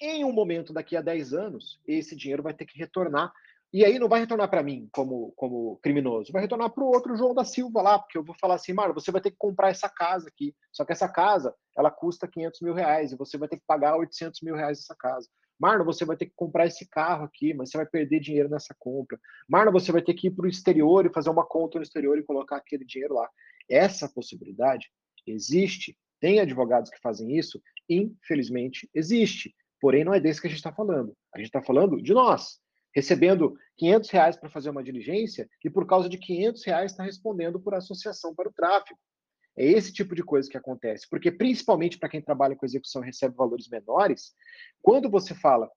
[0.00, 3.32] em um momento daqui a 10 anos, esse dinheiro vai ter que retornar
[3.72, 7.16] e aí não vai retornar para mim como, como criminoso, vai retornar para o outro
[7.16, 9.70] João da Silva lá, porque eu vou falar assim, Mário, você vai ter que comprar
[9.70, 10.52] essa casa aqui.
[10.72, 13.96] Só que essa casa, ela custa 500 mil reais e você vai ter que pagar
[13.96, 15.28] 800 mil reais essa casa.
[15.56, 18.74] Marlon, você vai ter que comprar esse carro aqui, mas você vai perder dinheiro nessa
[18.76, 19.20] compra.
[19.48, 22.18] Marlon, você vai ter que ir para o exterior e fazer uma conta no exterior
[22.18, 23.28] e colocar aquele dinheiro lá.
[23.68, 24.90] Essa possibilidade
[25.26, 25.96] existe.
[26.18, 27.62] Tem advogados que fazem isso?
[27.88, 29.54] Infelizmente, existe.
[29.80, 31.16] Porém, não é desse que a gente está falando.
[31.34, 32.60] A gente está falando de nós
[32.94, 37.60] recebendo 500 reais para fazer uma diligência e por causa de 500 reais está respondendo
[37.60, 38.98] por associação para o tráfico.
[39.56, 43.06] É esse tipo de coisa que acontece, porque principalmente para quem trabalha com execução e
[43.06, 44.32] recebe valores menores,
[44.80, 45.70] quando você fala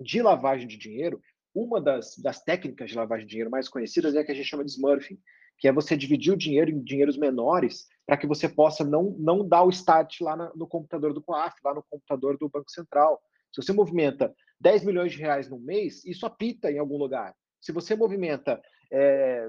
[0.00, 1.20] de lavagem de dinheiro,
[1.54, 4.48] uma das, das técnicas de lavagem de dinheiro mais conhecidas é a que a gente
[4.48, 5.18] chama de smurfing,
[5.62, 9.46] que é você dividir o dinheiro em dinheiros menores para que você possa não, não
[9.46, 13.22] dar o start lá na, no computador do COAF, lá no computador do Banco Central.
[13.52, 17.32] Se você movimenta 10 milhões de reais no mês, isso apita em algum lugar.
[17.60, 18.60] Se você movimenta,
[18.92, 19.48] é,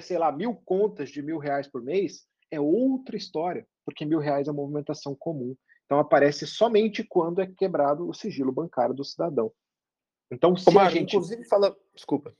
[0.00, 4.48] sei lá, mil contas de mil reais por mês, é outra história, porque mil reais
[4.48, 5.54] é uma movimentação comum.
[5.86, 9.52] Então aparece somente quando é quebrado o sigilo bancário do cidadão.
[10.28, 11.14] Então, se Omar, a gente...
[11.14, 12.34] inclusive fala, desculpa.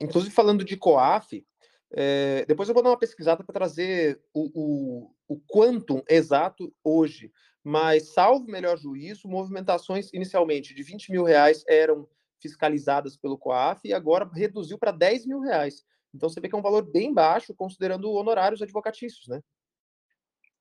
[0.00, 1.44] Inclusive falando de COAF,
[1.92, 7.32] é, depois eu vou dar uma pesquisada para trazer o, o, o quantum exato hoje
[7.70, 12.08] mas, salvo melhor juízo, movimentações inicialmente de 20 mil reais eram
[12.40, 15.84] fiscalizadas pelo COAF e agora reduziu para 10 mil reais.
[16.14, 19.42] Então você vê que é um valor bem baixo, considerando honorários advocatícios, né?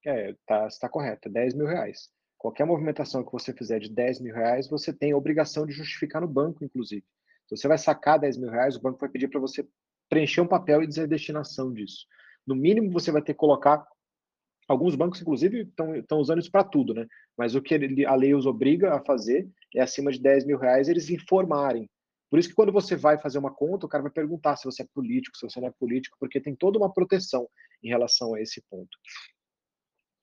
[0.06, 2.10] É, tá, está correto, 10 mil reais.
[2.38, 6.22] Qualquer movimentação que você fizer de 10 mil reais, você tem a obrigação de justificar
[6.22, 7.06] no banco, inclusive.
[7.48, 9.68] Se você vai sacar 10 mil reais, o banco vai pedir para você
[10.10, 12.06] preencher um papel e dizer a destinação disso.
[12.46, 13.86] No mínimo, você vai ter que colocar
[14.68, 17.08] Alguns bancos, inclusive, estão usando isso para tudo, né?
[17.38, 20.58] Mas o que ele, a lei os obriga a fazer é acima de 10 mil
[20.58, 21.90] reais eles informarem.
[22.30, 24.84] Por isso que quando você vai fazer uma conta, o cara vai perguntar se você
[24.84, 27.48] é político, se você não é político, porque tem toda uma proteção
[27.82, 28.90] em relação a esse ponto.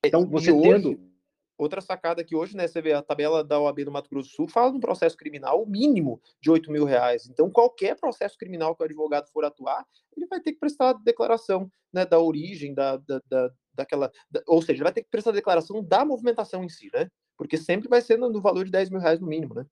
[0.04, 1.13] Então, você e tendo.
[1.56, 4.34] Outra sacada que hoje, né, você vê a tabela da OAB do Mato Grosso do
[4.34, 7.28] Sul, fala de um processo criminal mínimo de 8 mil reais.
[7.28, 9.86] Então, qualquer processo criminal que o advogado for atuar,
[10.16, 14.10] ele vai ter que prestar declaração né, da origem, da, da, da daquela.
[14.30, 17.10] Da, ou seja, vai ter que prestar declaração da movimentação em si, né?
[17.36, 19.66] Porque sempre vai ser no, no valor de 10 mil reais no mínimo, né?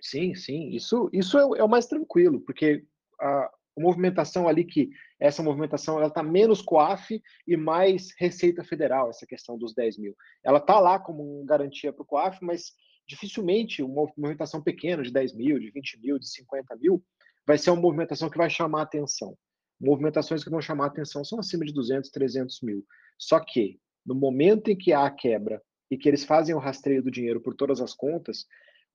[0.00, 0.70] Sim, sim.
[0.70, 2.84] Isso, isso é, é o mais tranquilo, porque
[3.20, 9.26] a, movimentação ali que essa movimentação ela está menos COAF e mais Receita Federal, essa
[9.26, 10.14] questão dos 10 mil.
[10.44, 12.72] Ela está lá como garantia para o COAF, mas
[13.06, 17.02] dificilmente uma movimentação pequena de 10 mil, de 20 mil, de 50 mil,
[17.46, 19.36] vai ser uma movimentação que vai chamar atenção
[19.80, 22.84] movimentações que vão chamar atenção são acima de 200, 300 mil.
[23.16, 27.02] Só que, no momento em que há a quebra e que eles fazem o rastreio
[27.02, 28.44] do dinheiro por todas as contas,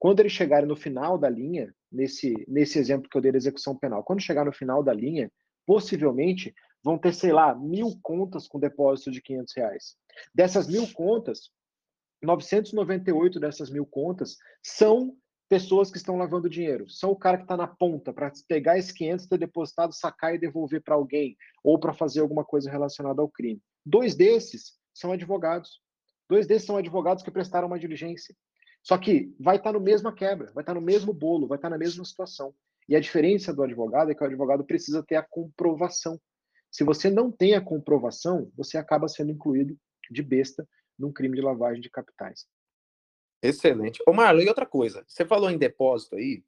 [0.04, 3.74] quando eles chegarem no final da linha, nesse, nesse exemplo que eu dei da execução
[3.74, 5.32] penal, quando chegar no final da linha,
[5.66, 9.96] possivelmente vão ter, sei lá, mil contas com depósito de 500 reais.
[10.36, 11.50] Dessas mil contas,
[12.22, 15.16] 998 dessas mil contas são
[15.48, 16.90] pessoas que estão lavando dinheiro.
[16.90, 20.38] São o cara que está na ponta para pegar esse 500, ter depositado, sacar e
[20.38, 23.62] devolver para alguém, ou para fazer alguma coisa relacionada ao crime.
[23.86, 25.82] Dois desses são advogados.
[26.30, 28.36] Dois desses são advogados que prestaram uma diligência.
[28.84, 31.78] Só que vai estar no mesma quebra, vai estar no mesmo bolo, vai estar na
[31.78, 32.54] mesma situação.
[32.88, 36.20] E a diferença do advogado é que o advogado precisa ter a comprovação.
[36.70, 39.78] Se você não tem a comprovação, você acaba sendo incluído
[40.12, 40.68] de besta
[41.00, 42.46] num crime de lavagem de capitais.
[43.42, 44.02] Excelente.
[44.06, 46.44] Ô, Marlon, e outra coisa, você falou em depósito aí,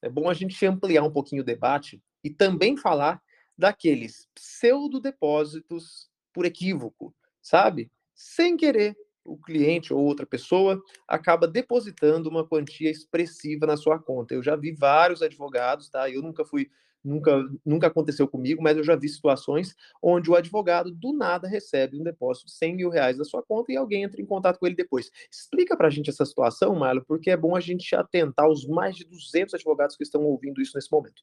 [0.00, 3.22] é bom a gente ampliar um pouquinho o debate e também falar
[3.56, 7.90] daqueles pseudo-depósitos por equívoco, sabe?
[8.14, 14.34] Sem querer, o cliente ou outra pessoa acaba depositando uma quantia expressiva na sua conta.
[14.34, 16.10] Eu já vi vários advogados, tá?
[16.10, 16.70] Eu nunca fui
[17.04, 22.00] nunca, nunca aconteceu comigo, mas eu já vi situações onde o advogado do nada recebe
[22.00, 24.66] um depósito de 100 mil reais da sua conta e alguém entra em contato com
[24.66, 25.10] ele depois.
[25.30, 28.96] Explica para a gente essa situação, Marlon, porque é bom a gente atentar os mais
[28.96, 31.22] de 200 advogados que estão ouvindo isso nesse momento.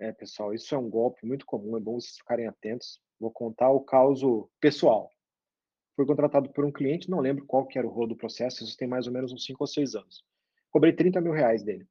[0.00, 3.00] É, pessoal, isso é um golpe muito comum, é bom vocês ficarem atentos.
[3.20, 5.13] Vou contar o caso pessoal.
[5.96, 8.76] Fui contratado por um cliente, não lembro qual que era o rol do processo, isso
[8.76, 10.24] tem mais ou menos uns 5 ou 6 anos.
[10.70, 11.86] Cobrei 30 mil reais dele.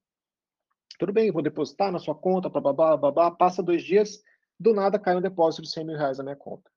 [0.99, 4.21] Tudo bem, vou depositar na sua conta, babá, babá, passa dois dias,
[4.59, 6.69] do nada cai um depósito de 100 mil reais na minha conta,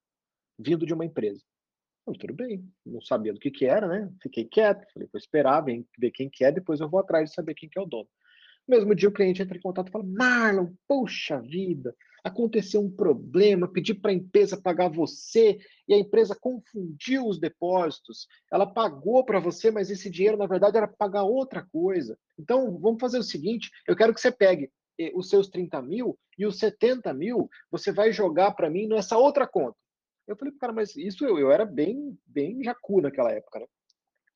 [0.58, 1.42] vindo de uma empresa.
[2.18, 4.10] tudo bem, não sabia do que que era, né?
[4.22, 7.54] Fiquei quieto, falei, vou esperar, ver quem que é, depois eu vou atrás de saber
[7.54, 8.08] quem que é o dono.
[8.66, 11.94] No mesmo dia o cliente entra em contato e fala, Marlon, poxa vida,
[12.26, 18.26] aconteceu um problema, pedi para a empresa pagar você e a empresa confundiu os depósitos.
[18.52, 22.18] Ela pagou para você, mas esse dinheiro, na verdade, era pagar outra coisa.
[22.36, 26.18] Então, vamos fazer o seguinte: eu quero que você pegue eh, os seus 30 mil
[26.36, 29.76] e os 70 mil, você vai jogar para mim nessa outra conta.
[30.26, 33.66] Eu falei, cara, mas isso eu, eu era bem, bem jacu naquela época, né?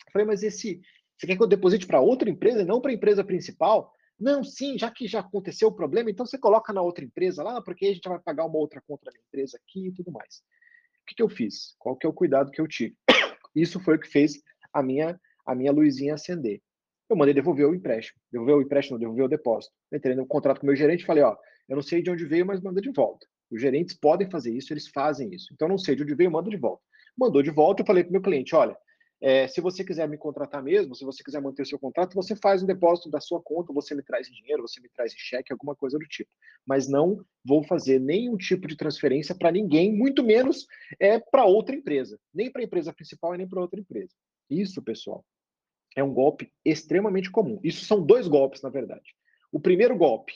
[0.07, 0.81] Eu falei, mas esse,
[1.18, 3.92] você quer que eu deposite para outra empresa e não para a empresa principal?
[4.20, 7.62] Não, sim, já que já aconteceu o problema, então você coloca na outra empresa lá,
[7.62, 10.42] porque a gente vai pagar uma outra conta da empresa aqui e tudo mais.
[11.02, 11.74] O que, que eu fiz?
[11.78, 12.94] Qual que é o cuidado que eu tive?
[13.56, 14.40] Isso foi o que fez
[14.72, 16.61] a minha, a minha luzinha acender.
[17.09, 18.20] Eu mandei devolver o empréstimo.
[18.30, 19.74] Devolver o empréstimo, devolver o depósito.
[19.90, 21.35] entrei no contrato com o meu gerente e falei, ó,
[21.66, 23.26] eu não sei de onde veio, mas manda de volta.
[23.50, 25.48] Os gerentes podem fazer isso, eles fazem isso.
[25.52, 26.83] Então, não sei de onde veio, manda de volta.
[27.16, 28.76] Mandou de volta, eu falei para o meu cliente, olha,
[29.20, 32.35] é, se você quiser me contratar mesmo, se você quiser manter o seu contrato, você
[32.35, 35.18] faz um depósito da sua conta, você me traz em dinheiro, você me traz em
[35.18, 36.30] cheque, alguma coisa do tipo.
[36.66, 40.66] Mas não vou fazer nenhum tipo de transferência para ninguém, muito menos
[40.98, 42.18] é, para outra empresa.
[42.33, 44.14] Nem para a empresa principal e nem para outra empresa.
[44.48, 45.24] Isso, pessoal,
[45.94, 47.61] é um golpe extremamente comum.
[47.62, 49.14] Isso são dois golpes, na verdade.
[49.52, 50.33] O primeiro golpe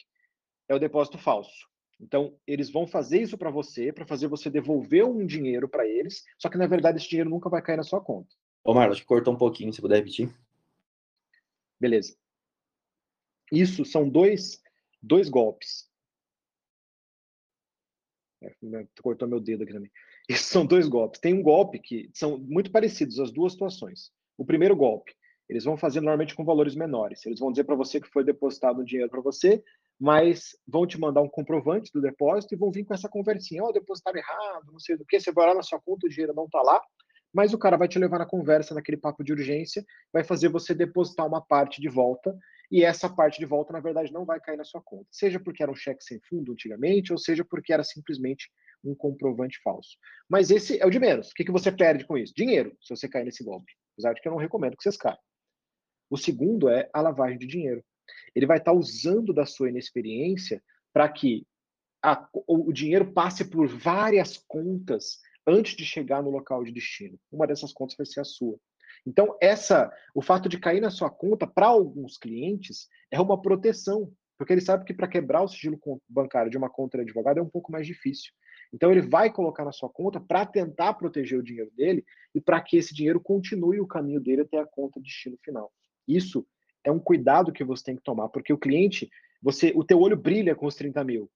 [0.69, 1.69] é o depósito falso.
[1.99, 6.23] Então, eles vão fazer isso para você, para fazer você devolver um dinheiro para eles,
[6.39, 8.35] só que na verdade esse dinheiro nunca vai cair na sua conta.
[8.65, 10.35] Ô, que cortou um pouquinho, se puder repetir.
[11.79, 12.17] Beleza.
[13.53, 14.63] Isso são dois,
[15.03, 15.87] dois golpes.
[18.43, 18.55] É,
[19.03, 19.91] cortou meu dedo aqui também.
[20.29, 21.21] Isso são dois golpes.
[21.21, 24.11] Tem um golpe que são muito parecidos, as duas situações.
[24.39, 25.15] O primeiro golpe,
[25.47, 27.25] eles vão fazer normalmente com valores menores.
[27.27, 29.63] Eles vão dizer para você que foi depositado um dinheiro para você,
[30.01, 33.63] mas vão te mandar um comprovante do depósito e vão vir com essa conversinha.
[33.63, 35.21] Ó, oh, depositaram errado, não sei do que.
[35.21, 36.83] Você vai lá na sua conta, o dinheiro não está lá
[37.35, 40.73] mas o cara vai te levar na conversa, naquele papo de urgência, vai fazer você
[40.73, 42.39] depositar uma parte de volta,
[42.71, 45.07] e essa parte de volta, na verdade, não vai cair na sua conta.
[45.11, 48.49] Seja porque era um cheque sem fundo antigamente, ou seja porque era simplesmente
[48.85, 49.99] um comprovante falso.
[50.29, 51.31] Mas esse é o de menos.
[51.31, 52.33] O que, que você perde com isso?
[52.37, 53.73] Dinheiro, se você cair nesse golpe.
[53.95, 55.19] Apesar de que eu não recomendo que vocês caiam.
[56.09, 57.85] O segundo é a lavagem de dinheiro.
[58.35, 61.47] Ele vai estar usando da sua inexperiência para que
[62.03, 67.19] a, o dinheiro passe por várias contas antes de chegar no local de destino.
[67.31, 68.59] Uma dessas contas vai ser a sua.
[69.07, 74.11] Então, essa, o fato de cair na sua conta, para alguns clientes, é uma proteção,
[74.39, 75.79] porque ele sabe que para quebrar o sigilo
[76.09, 78.33] bancário de uma conta de advogado é um pouco mais difícil.
[78.73, 82.05] Então, ele vai colocar na sua conta para tentar proteger o dinheiro dele
[82.35, 85.71] e para que esse dinheiro continue o caminho dele até a conta de destino final.
[86.09, 86.47] Isso
[86.83, 89.09] é um cuidado que você tem que tomar, porque o cliente,
[89.41, 91.31] você, o teu olho brilha com os 30 mil,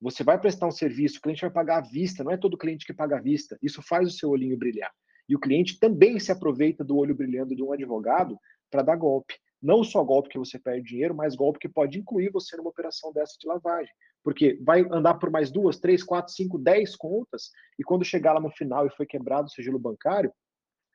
[0.00, 2.86] você vai prestar um serviço, o cliente vai pagar à vista, não é todo cliente
[2.86, 3.58] que paga à vista.
[3.62, 4.92] Isso faz o seu olhinho brilhar.
[5.28, 8.38] E o cliente também se aproveita do olho brilhando de um advogado
[8.70, 9.34] para dar golpe.
[9.60, 13.12] Não só golpe que você perde dinheiro, mas golpe que pode incluir você numa operação
[13.12, 13.92] dessa de lavagem.
[14.22, 18.40] Porque vai andar por mais duas, três, quatro, cinco, dez contas, e quando chegar lá
[18.40, 20.32] no final e foi quebrado o sigilo bancário,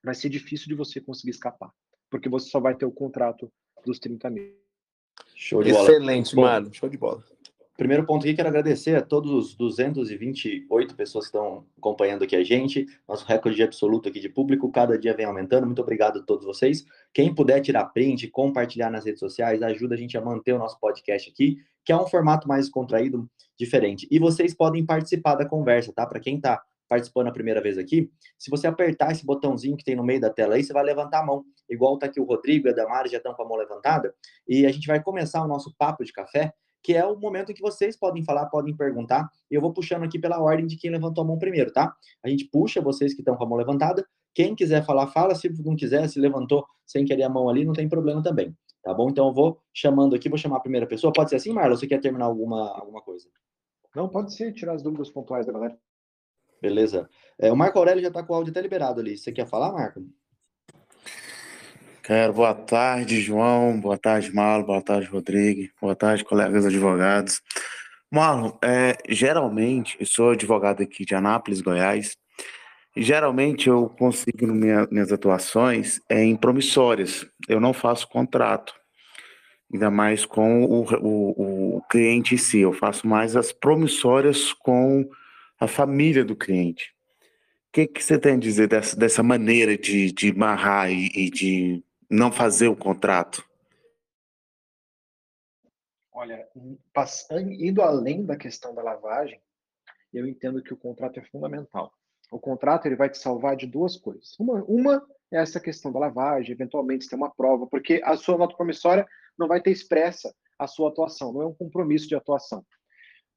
[0.04, 1.72] vai ser difícil de você conseguir escapar.
[2.10, 3.52] Porque você só vai ter o contrato
[3.86, 4.56] dos 30 mil.
[5.36, 5.90] Show de bola.
[5.90, 6.74] Excelente, mano.
[6.74, 7.24] Show de bola.
[7.76, 12.44] Primeiro ponto aqui, quero agradecer a todos os 228 pessoas que estão acompanhando aqui a
[12.44, 12.86] gente.
[13.08, 15.66] Nosso recorde absoluto aqui de público, cada dia vem aumentando.
[15.66, 16.86] Muito obrigado a todos vocês.
[17.12, 20.80] Quem puder tirar print, compartilhar nas redes sociais, ajuda a gente a manter o nosso
[20.80, 24.08] podcast aqui, que é um formato mais contraído, diferente.
[24.12, 26.06] E vocês podem participar da conversa, tá?
[26.06, 28.08] Para quem está participando a primeira vez aqui,
[28.38, 31.22] se você apertar esse botãozinho que tem no meio da tela aí, você vai levantar
[31.22, 31.44] a mão.
[31.68, 34.14] Igual tá aqui o Rodrigo e a Damari já estão com a mão levantada.
[34.48, 37.56] E a gente vai começar o nosso papo de café que é o momento em
[37.56, 39.30] que vocês podem falar, podem perguntar.
[39.50, 41.96] Eu vou puxando aqui pela ordem de quem levantou a mão primeiro, tá?
[42.22, 44.06] A gente puxa vocês que estão com a mão levantada.
[44.34, 45.34] Quem quiser falar, fala.
[45.34, 48.56] Se não quiser, se levantou sem querer a mão ali, não tem problema também.
[48.84, 49.10] Tá bom?
[49.10, 51.14] Então eu vou chamando aqui, vou chamar a primeira pessoa.
[51.14, 51.78] Pode ser assim, Marlon?
[51.78, 53.30] Você quer terminar alguma, alguma coisa?
[53.96, 55.78] Não, pode ser, tirar as dúvidas pontuais da galera.
[56.62, 57.10] Beleza.
[57.40, 59.18] É, o Marco Aurélio já está com o áudio até liberado ali.
[59.18, 60.02] Você quer falar, Marco?
[62.04, 63.80] Quero boa tarde, João.
[63.80, 64.66] Boa tarde, Malo.
[64.66, 65.72] Boa tarde, Rodrigo.
[65.80, 67.42] Boa tarde, colegas advogados.
[68.12, 72.18] Marlon, é, geralmente, eu sou advogado aqui de Anápolis, Goiás,
[72.96, 78.74] geralmente eu consigo minha, minhas atuações é, em promissórias, eu não faço contrato,
[79.74, 85.10] ainda mais com o, o, o cliente em si, eu faço mais as promissórias com
[85.58, 86.94] a família do cliente.
[87.70, 91.30] O que, que você tem a dizer dessa, dessa maneira de, de marrar e, e
[91.32, 93.44] de não fazer o contrato?
[96.12, 96.48] Olha,
[97.60, 99.42] indo além da questão da lavagem,
[100.14, 101.92] eu entendo que o contrato é fundamental.
[102.32, 104.38] O contrato ele vai te salvar de duas coisas.
[104.40, 108.56] Uma, uma é essa questão da lavagem, eventualmente ter uma prova, porque a sua nota
[108.56, 112.64] promissória não vai ter expressa a sua atuação, não é um compromisso de atuação.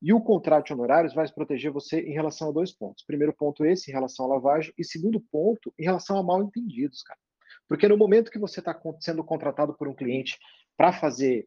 [0.03, 3.05] E o contrato de honorários vai proteger você em relação a dois pontos.
[3.07, 7.03] Primeiro ponto esse, em relação à lavagem, e segundo ponto, em relação a mal entendidos,
[7.03, 7.19] cara.
[7.69, 10.39] Porque no momento que você está sendo contratado por um cliente
[10.77, 11.47] para fazer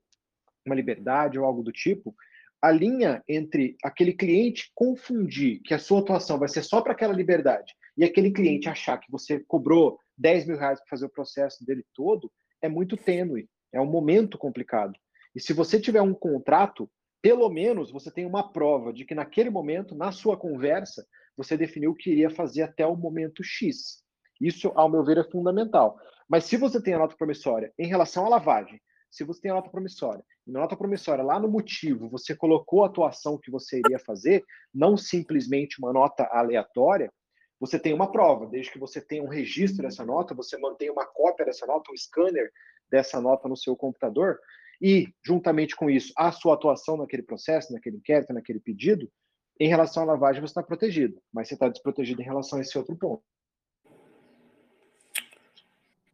[0.66, 2.16] uma liberdade ou algo do tipo,
[2.62, 7.14] a linha entre aquele cliente confundir que a sua atuação vai ser só para aquela
[7.14, 11.66] liberdade e aquele cliente achar que você cobrou 10 mil reais para fazer o processo
[11.66, 12.30] dele todo,
[12.62, 14.94] é muito tênue, é um momento complicado.
[15.34, 16.90] E se você tiver um contrato,
[17.22, 21.06] pelo menos você tem uma prova de que naquele momento, na sua conversa,
[21.38, 24.04] você definiu o que iria fazer até o momento X.
[24.40, 26.00] Isso, ao meu ver, é fundamental.
[26.28, 29.56] Mas se você tem a nota promissória em relação à lavagem, se você tem a
[29.56, 33.80] nota promissória, e na nota promissória, lá no motivo, você colocou a atuação que você
[33.80, 37.12] iria fazer, não simplesmente uma nota aleatória,
[37.60, 41.06] você tem uma prova, desde que você tenha um registro dessa nota, você mantém uma
[41.06, 42.52] cópia dessa nota, um scanner
[42.90, 44.40] dessa nota no seu computador,
[44.82, 49.12] e, juntamente com isso, a sua atuação naquele processo, naquele inquérito, naquele pedido,
[49.60, 52.78] em relação à lavagem você está protegido, mas você está desprotegido em relação a esse
[52.78, 53.24] outro ponto.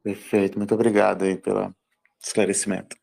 [0.05, 1.73] Perfeito, muito obrigado aí pelo
[2.23, 2.95] esclarecimento.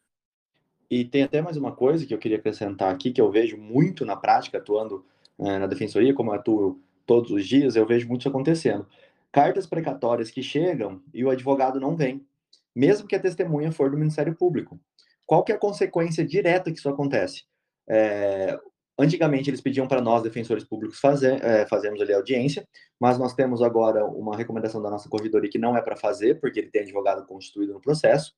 [0.88, 4.04] E tem até mais uma coisa que eu queria acrescentar aqui, que eu vejo muito
[4.04, 5.04] na prática, atuando
[5.36, 8.86] é, na defensoria, como eu atuo todos os dias, eu vejo muito isso acontecendo.
[9.32, 12.24] Cartas precatórias que chegam e o advogado não vem,
[12.72, 14.78] mesmo que a testemunha for do Ministério Público.
[15.26, 17.42] Qual que é a consequência direta que isso acontece?
[17.88, 18.56] É,
[19.02, 22.66] antigamente eles pediam para nós, defensores públicos, fazer, é, fazermos ali audiência,
[22.98, 26.60] mas nós temos agora uma recomendação da nossa corredoria que não é para fazer, porque
[26.60, 28.32] ele tem advogado constituído no processo.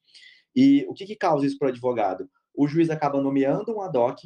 [0.54, 2.28] E o que, que causa isso para o advogado?
[2.54, 4.20] o juiz acaba nomeando um ad hoc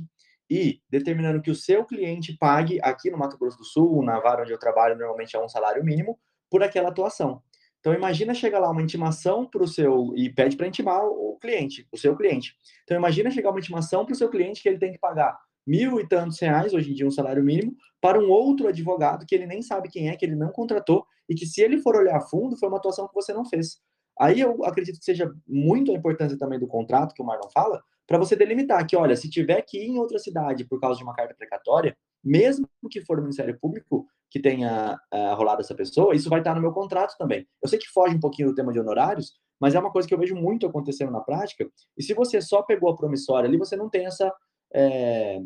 [0.51, 4.43] e determinando que o seu cliente pague, aqui no Mato Grosso do Sul, na vara
[4.43, 6.19] onde eu trabalho, normalmente é um salário mínimo,
[6.51, 7.43] por aquela atuação.
[7.81, 10.13] Então, imagina chegar lá uma intimação para o seu.
[10.17, 12.57] e pede para intimar o cliente, o seu cliente.
[12.83, 16.01] Então, imagina chegar uma intimação para o seu cliente que ele tem que pagar mil
[16.01, 19.47] e tantos reais, hoje em dia um salário mínimo, para um outro advogado que ele
[19.47, 22.21] nem sabe quem é, que ele não contratou, e que se ele for olhar a
[22.21, 23.79] fundo, foi uma atuação que você não fez.
[24.19, 27.83] Aí eu acredito que seja muito a importância também do contrato, que o Marlon fala,
[28.07, 31.05] para você delimitar que, olha, se tiver que ir em outra cidade por causa de
[31.05, 36.15] uma carta precatória, mesmo que for o Ministério Público que tenha uh, rolado essa pessoa,
[36.15, 37.47] isso vai estar no meu contrato também.
[37.63, 40.15] Eu sei que foge um pouquinho do tema de honorários, mas é uma coisa que
[40.15, 41.69] eu vejo muito acontecendo na prática.
[41.97, 44.33] E se você só pegou a promissória ali, você não tem essa,
[44.75, 45.41] é,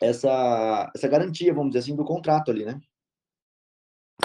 [0.00, 2.80] essa, essa garantia, vamos dizer assim, do contrato ali, né?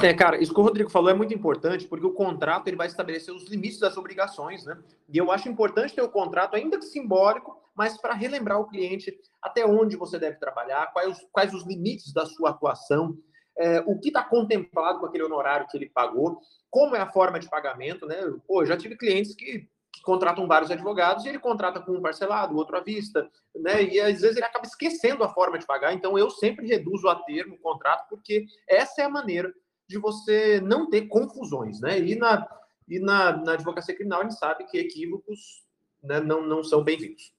[0.01, 2.87] É, cara, isso que o Rodrigo falou é muito importante, porque o contrato ele vai
[2.87, 4.81] estabelecer os limites das obrigações, né?
[5.07, 9.13] E eu acho importante ter o contrato, ainda que simbólico, mas para relembrar o cliente
[9.41, 13.17] até onde você deve trabalhar, quais, quais os limites da sua atuação,
[13.57, 17.39] é, o que está contemplado com aquele honorário que ele pagou, como é a forma
[17.39, 18.17] de pagamento, né?
[18.47, 22.55] Pô, já tive clientes que, que contratam vários advogados e ele contrata com um parcelado,
[22.55, 23.83] outro à vista, né?
[23.83, 27.15] E às vezes ele acaba esquecendo a forma de pagar, então eu sempre reduzo a
[27.15, 29.53] termo o contrato, porque essa é a maneira
[29.87, 31.99] de você não ter confusões, né?
[31.99, 32.47] E na,
[32.87, 35.65] e na, na advocacia criminal a gente sabe que equívocos
[36.01, 37.33] né, não, não são bem-vindos.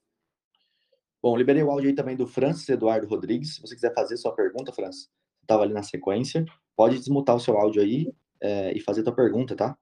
[1.23, 3.55] Bom, liberei o áudio aí também do Francis Eduardo Rodrigues.
[3.55, 5.09] Se você quiser fazer sua pergunta, Francis,
[5.41, 6.45] estava ali na sequência,
[6.77, 9.79] pode desmutar o seu áudio aí é, e fazer sua pergunta, tá?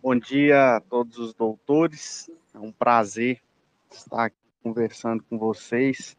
[0.00, 2.30] Bom dia a todos os doutores.
[2.54, 3.40] É um prazer
[3.90, 6.16] estar aqui conversando com vocês.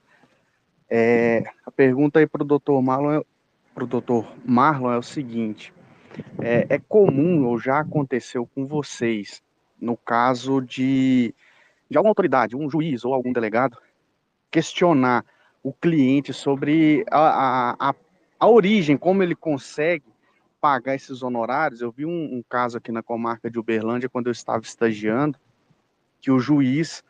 [0.89, 3.21] É, a pergunta aí para o doutor Marlon
[3.75, 5.73] o doutor Marlon é o seguinte:
[6.41, 9.41] é, é, comum ou já aconteceu com vocês,
[9.79, 11.33] no caso de,
[11.89, 13.77] de alguma autoridade, um juiz ou algum delegado,
[14.51, 15.23] questionar
[15.63, 17.95] o cliente sobre a, a, a,
[18.41, 20.08] a origem, como ele consegue
[20.59, 21.81] pagar esses honorários.
[21.81, 25.39] Eu vi um, um, caso aqui na comarca de Uberlândia, quando eu estava estagiando,
[26.21, 27.03] que o juiz,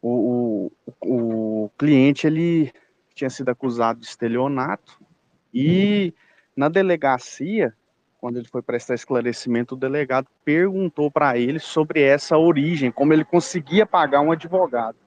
[0.00, 0.70] o,
[1.02, 2.72] o, o cliente, ele
[3.14, 5.00] tinha sido acusado de estelionato,
[5.52, 6.12] e
[6.54, 7.74] na delegacia,
[8.18, 13.24] quando ele foi prestar esclarecimento, o delegado perguntou para ele sobre essa origem, como ele
[13.24, 14.98] conseguia pagar um advogado.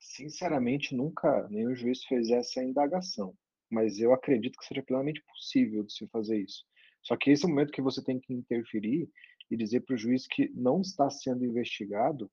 [0.00, 3.34] Sinceramente, nunca nenhum juiz fez essa indagação,
[3.74, 6.64] mas eu acredito que seja plenamente possível de se fazer isso.
[7.02, 9.08] Só que esse é o momento que você tem que interferir
[9.50, 12.30] e dizer para o juiz que não está sendo investigado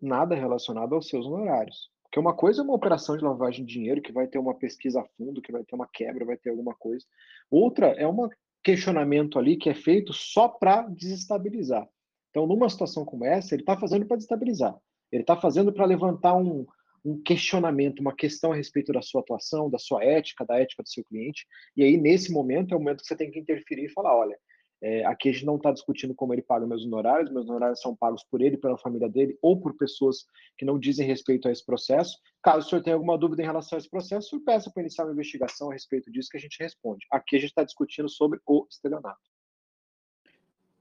[0.00, 1.90] nada relacionado aos seus honorários.
[2.04, 5.00] Porque uma coisa é uma operação de lavagem de dinheiro que vai ter uma pesquisa
[5.00, 7.04] a fundo, que vai ter uma quebra, vai ter alguma coisa.
[7.50, 8.28] Outra é um
[8.62, 11.88] questionamento ali que é feito só para desestabilizar.
[12.30, 14.76] Então, numa situação como essa, ele está fazendo para desestabilizar.
[15.10, 16.66] Ele está fazendo para levantar um,
[17.04, 20.88] um questionamento, uma questão a respeito da sua atuação, da sua ética, da ética do
[20.88, 21.46] seu cliente.
[21.76, 24.38] E aí, nesse momento, é o momento que você tem que interferir e falar: olha,
[24.82, 27.94] é, aqui a gente não está discutindo como ele paga meus honorários, meus honorários são
[27.94, 30.24] pagos por ele, pela família dele, ou por pessoas
[30.58, 32.18] que não dizem respeito a esse processo.
[32.42, 34.82] Caso o senhor tenha alguma dúvida em relação a esse processo, o senhor peça para
[34.82, 37.06] iniciar uma investigação a respeito disso que a gente responde.
[37.12, 39.31] Aqui a gente está discutindo sobre o estelionato.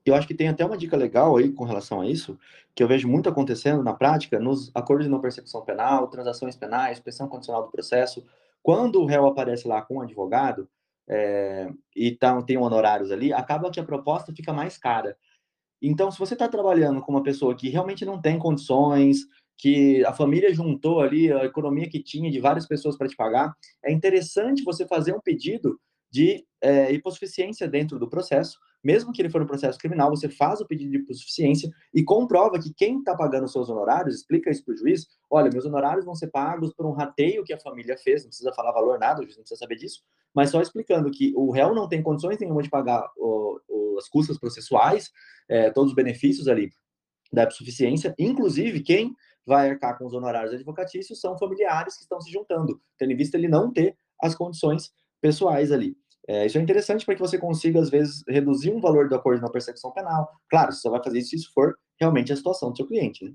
[0.05, 2.37] Eu acho que tem até uma dica legal aí com relação a isso,
[2.73, 6.99] que eu vejo muito acontecendo na prática, nos acordos de não persecução penal, transações penais,
[6.99, 8.23] pressão condicional do processo.
[8.63, 10.67] Quando o réu aparece lá com um advogado,
[11.07, 15.17] é, e tá, tem honorários ali, acaba que a proposta fica mais cara.
[15.81, 19.25] Então, se você está trabalhando com uma pessoa que realmente não tem condições,
[19.57, 23.53] que a família juntou ali a economia que tinha de várias pessoas para te pagar,
[23.83, 25.79] é interessante você fazer um pedido
[26.09, 30.59] de é, hipossuficiência dentro do processo, mesmo que ele for um processo criminal, você faz
[30.59, 34.63] o pedido de hipossuficiência e comprova que quem está pagando os seus honorários, explica isso
[34.63, 37.97] para o juiz, olha, meus honorários vão ser pagos por um rateio que a família
[37.97, 40.01] fez, não precisa falar valor nada, o juiz não precisa saber disso,
[40.33, 44.07] mas só explicando que o réu não tem condições nenhuma de pagar o, o, as
[44.07, 45.11] custas processuais,
[45.47, 46.69] é, todos os benefícios ali
[47.31, 49.13] da hipossuficiência, inclusive quem
[49.45, 53.37] vai arcar com os honorários advocatícios são familiares que estão se juntando, tendo em vista
[53.37, 55.95] ele não ter as condições pessoais ali.
[56.27, 59.41] É, isso é interessante para que você consiga, às vezes, reduzir um valor do acordo
[59.41, 60.31] na persecução penal.
[60.49, 63.25] Claro, você só vai fazer isso se isso for realmente a situação do seu cliente.
[63.25, 63.33] Né?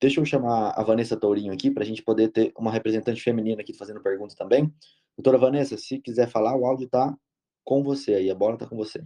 [0.00, 3.60] Deixa eu chamar a Vanessa Tourinho aqui para a gente poder ter uma representante feminina
[3.60, 4.72] aqui fazendo perguntas também.
[5.16, 7.12] Doutora Vanessa, se quiser falar, o áudio está
[7.64, 9.02] com você aí, a bola está com você.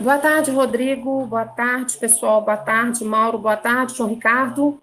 [0.00, 1.26] Boa tarde, Rodrigo.
[1.26, 2.44] Boa tarde, pessoal.
[2.44, 3.38] Boa tarde, Mauro.
[3.38, 4.80] Boa tarde, João Ricardo.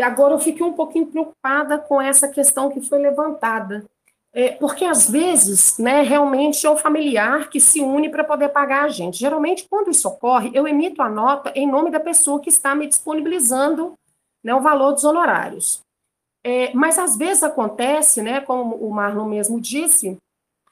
[0.00, 3.84] E agora eu fiquei um pouquinho preocupada com essa questão que foi levantada.
[4.32, 8.84] É, porque às vezes, né, realmente é o familiar que se une para poder pagar
[8.84, 9.18] a gente.
[9.18, 12.86] Geralmente, quando isso ocorre, eu emito a nota em nome da pessoa que está me
[12.86, 13.92] disponibilizando
[14.42, 15.82] né, o valor dos honorários.
[16.42, 20.16] É, mas às vezes acontece, né, como o Marlon mesmo disse,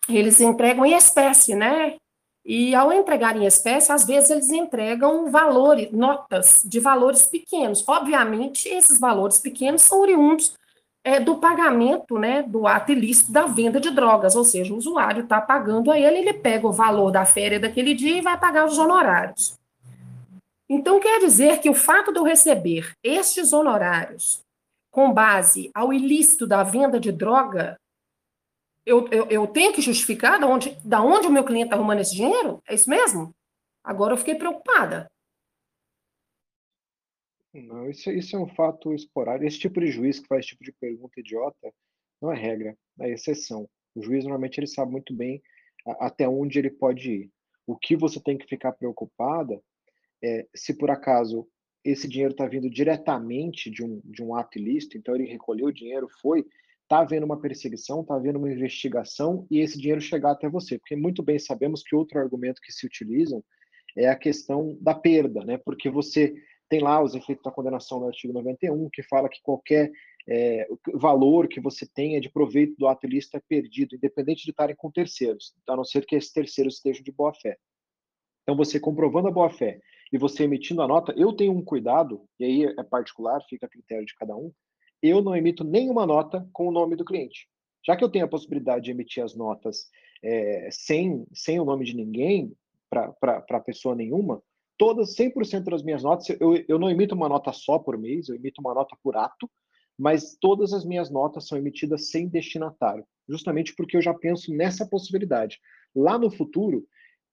[0.09, 1.97] eles entregam em espécie, né?
[2.45, 7.87] E ao entregar em espécie, às vezes eles entregam valores, notas de valores pequenos.
[7.87, 10.55] Obviamente, esses valores pequenos são oriundos
[11.05, 15.23] é, do pagamento né, do ato ilícito da venda de drogas, ou seja, o usuário
[15.23, 18.67] está pagando a ele, ele pega o valor da férias daquele dia e vai pagar
[18.67, 19.59] os honorários.
[20.69, 24.41] Então, quer dizer que o fato de eu receber estes honorários
[24.91, 27.79] com base ao ilícito da venda de droga
[28.89, 32.01] eu, eu, eu tenho que justificar da onde, da onde o meu cliente está arrumando
[32.01, 32.63] esse dinheiro?
[32.67, 33.35] É isso mesmo?
[33.85, 35.11] Agora eu fiquei preocupada.
[37.53, 39.47] Não, isso, isso é um fato esporádico.
[39.47, 41.73] Esse tipo de juiz que faz esse tipo de pergunta idiota
[42.21, 43.69] não é regra, é exceção.
[43.95, 45.43] O juiz normalmente ele sabe muito bem
[46.01, 47.31] até onde ele pode ir.
[47.67, 49.61] O que você tem que ficar preocupada
[50.23, 51.47] é se por acaso
[51.85, 55.73] esse dinheiro está vindo diretamente de um, de um ato ilícito, então ele recolheu o
[55.73, 56.45] dinheiro, foi,
[56.89, 60.79] está havendo uma perseguição, está havendo uma investigação e esse dinheiro chegar até você.
[60.79, 63.45] Porque muito bem sabemos que outro argumento que se utilizam
[63.95, 65.59] é a questão da perda, né?
[65.59, 66.35] Porque você
[66.67, 69.91] tem lá os efeitos da condenação no artigo 91, que fala que qualquer
[70.27, 74.77] é, valor que você tenha de proveito do ato ilícito é perdido, independente de estarem
[74.77, 77.57] com terceiros, a não ser que esses terceiros estejam de boa fé.
[78.43, 79.79] Então, você comprovando a boa fé
[80.11, 83.69] e você emitindo a nota, eu tenho um cuidado, e aí é particular, fica a
[83.69, 84.51] critério de cada um,
[85.03, 87.49] eu não emito nenhuma nota com o nome do cliente.
[87.87, 89.87] Já que eu tenho a possibilidade de emitir as notas
[90.23, 92.53] é, sem, sem o nome de ninguém,
[92.91, 94.43] para pessoa nenhuma,
[94.77, 98.37] todas, 100% das minhas notas, eu, eu não emito uma nota só por mês, eu
[98.37, 99.51] emito uma nota por ato,
[99.99, 104.87] mas todas as minhas notas são emitidas sem destinatário, justamente porque eu já penso nessa
[104.87, 105.59] possibilidade.
[105.95, 106.87] Lá no futuro,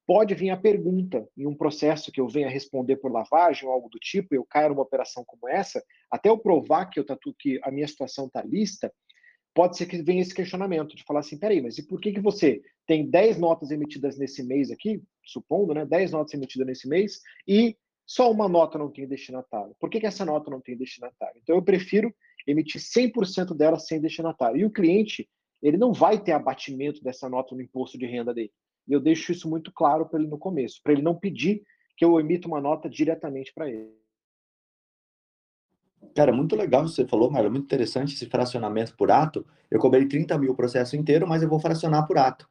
[0.06, 3.90] pode vir a pergunta em um processo que eu venha responder por lavagem ou algo
[3.90, 7.60] do tipo, eu caio numa operação como essa, até eu provar que, eu tá, que
[7.64, 8.94] a minha situação está lista,
[9.54, 12.20] pode ser que venha esse questionamento de falar assim, peraí, mas e por que, que
[12.20, 17.22] você tem 10 notas emitidas nesse mês aqui, supondo, né, 10 notas emitidas nesse mês,
[17.48, 17.76] e
[18.06, 19.76] só uma nota não tem destinatário?
[19.80, 21.40] Por que, que essa nota não tem destinatário?
[21.42, 22.14] Então eu prefiro
[22.46, 24.58] emitir 100% dela sem destinatário.
[24.58, 25.28] E o cliente,
[25.62, 28.52] ele não vai ter abatimento dessa nota no imposto de renda dele.
[28.88, 31.64] E eu deixo isso muito claro para ele no começo, para ele não pedir
[31.98, 33.94] que eu emita uma nota diretamente para ele.
[36.14, 39.46] Cara, muito legal você falou, Marlon, muito interessante esse fracionamento por ato.
[39.72, 42.48] Eu cobrei 30 mil o processo inteiro, mas eu vou fracionar por ato.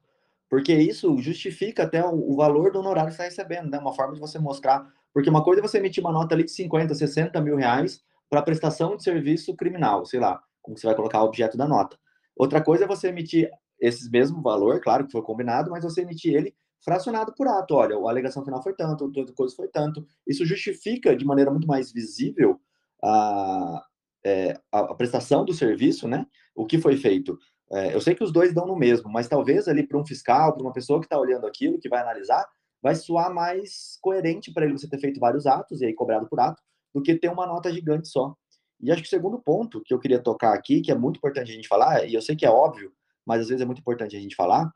[0.48, 3.78] Porque isso justifica até o valor do honorário que você está recebendo, né?
[3.78, 4.92] Uma forma de você mostrar.
[5.12, 8.42] Porque uma coisa é você emitir uma nota ali de 50, 60 mil reais para
[8.42, 11.98] prestação de serviço criminal, sei lá, como você vai colocar o objeto da nota.
[12.36, 13.48] Outra coisa é você emitir
[13.80, 16.54] esse mesmo valor, claro que foi combinado, mas você emitir ele
[16.84, 17.74] fracionado por ato.
[17.74, 20.06] Olha, a alegação final foi tanto, toda coisa foi tanto.
[20.26, 22.60] Isso justifica de maneira muito mais visível
[23.02, 23.84] a,
[24.24, 26.26] é, a, prestação do serviço, né?
[26.54, 27.38] O que foi feito.
[27.72, 30.52] É, eu sei que os dois dão no mesmo, mas talvez ali para um fiscal,
[30.52, 32.46] para uma pessoa que está olhando aquilo, que vai analisar,
[32.82, 36.38] vai soar mais coerente para ele você ter feito vários atos e aí cobrado por
[36.38, 36.62] ato,
[36.94, 38.36] do que ter uma nota gigante só.
[38.80, 41.50] E acho que o segundo ponto que eu queria tocar aqui, que é muito importante
[41.50, 42.92] a gente falar, e eu sei que é óbvio,
[43.26, 44.72] mas às vezes é muito importante a gente falar,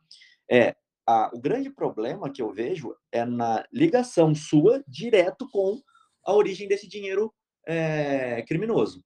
[0.51, 0.75] é
[1.07, 5.81] a, o grande problema que eu vejo é na ligação sua direto com
[6.25, 7.33] a origem desse dinheiro
[7.67, 9.03] é, criminoso.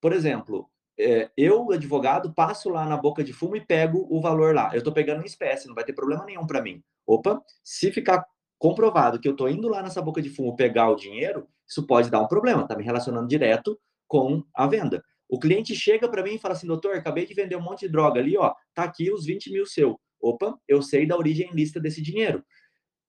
[0.00, 0.68] Por exemplo,
[0.98, 4.70] é, eu, advogado, passo lá na boca de fumo e pego o valor lá.
[4.72, 6.82] Eu estou pegando em espécie, não vai ter problema nenhum para mim.
[7.06, 8.24] Opa, se ficar
[8.58, 12.10] comprovado que eu estou indo lá nessa boca de fumo pegar o dinheiro, isso pode
[12.10, 15.02] dar um problema, está me relacionando direto com a venda.
[15.28, 17.88] O cliente chega para mim e fala assim, doutor, acabei de vender um monte de
[17.88, 20.00] droga ali, ó, tá aqui os 20 mil seu.
[20.20, 22.42] Opa, eu sei da origem lista desse dinheiro.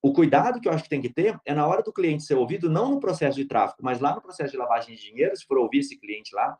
[0.01, 2.35] O cuidado que eu acho que tem que ter é na hora do cliente ser
[2.35, 5.45] ouvido, não no processo de tráfico, mas lá no processo de lavagem de dinheiro, se
[5.45, 6.57] for ouvir esse cliente lá,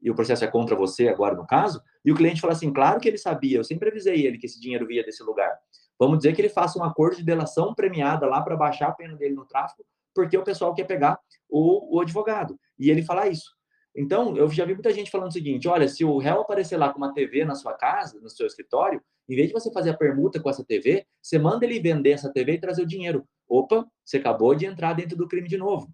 [0.00, 3.00] e o processo é contra você agora no caso, e o cliente fala assim, claro
[3.00, 5.56] que ele sabia, eu sempre avisei ele que esse dinheiro via desse lugar.
[5.98, 9.16] Vamos dizer que ele faça um acordo de delação premiada lá para baixar a pena
[9.16, 12.58] dele no tráfico, porque o pessoal quer pegar o, o advogado.
[12.78, 13.54] E ele fala isso.
[13.94, 16.90] Então, eu já vi muita gente falando o seguinte: olha, se o réu aparecer lá
[16.90, 19.96] com uma TV na sua casa, no seu escritório, em vez de você fazer a
[19.96, 23.26] permuta com essa TV, você manda ele vender essa TV e trazer o dinheiro.
[23.48, 25.92] Opa, você acabou de entrar dentro do crime de novo.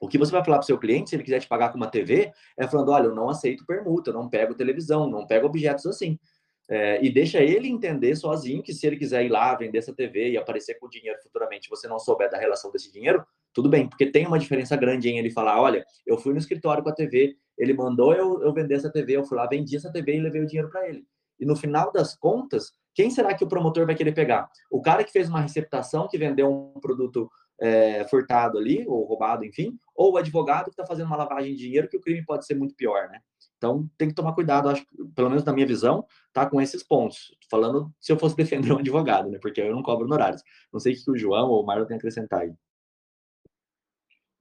[0.00, 1.76] O que você vai falar para o seu cliente, se ele quiser te pagar com
[1.76, 5.86] uma TV, é falando: olha, eu não aceito permuta, não pego televisão, não pego objetos
[5.86, 6.18] assim.
[6.68, 10.30] É, e deixa ele entender sozinho que se ele quiser ir lá vender essa TV
[10.30, 13.24] e aparecer com dinheiro futuramente, você não souber da relação desse dinheiro,
[13.54, 16.82] tudo bem, porque tem uma diferença grande em ele falar: olha, eu fui no escritório
[16.82, 19.92] com a TV, ele mandou eu, eu vender essa TV, eu fui lá, vendi essa
[19.92, 21.04] TV e levei o dinheiro para ele.
[21.38, 24.48] E no final das contas, quem será que o promotor vai querer pegar?
[24.70, 27.30] O cara que fez uma receptação, que vendeu um produto
[27.60, 31.58] é, furtado ali, ou roubado, enfim, ou o advogado que está fazendo uma lavagem de
[31.58, 33.20] dinheiro, que o crime pode ser muito pior, né?
[33.56, 34.84] Então, tem que tomar cuidado, acho,
[35.14, 37.34] pelo menos na minha visão, tá com esses pontos.
[37.50, 39.38] Falando se eu fosse defender um advogado, né?
[39.40, 40.42] Porque eu não cobro honorários.
[40.72, 42.52] Não sei o que o João ou o Marlon tem a acrescentar aí.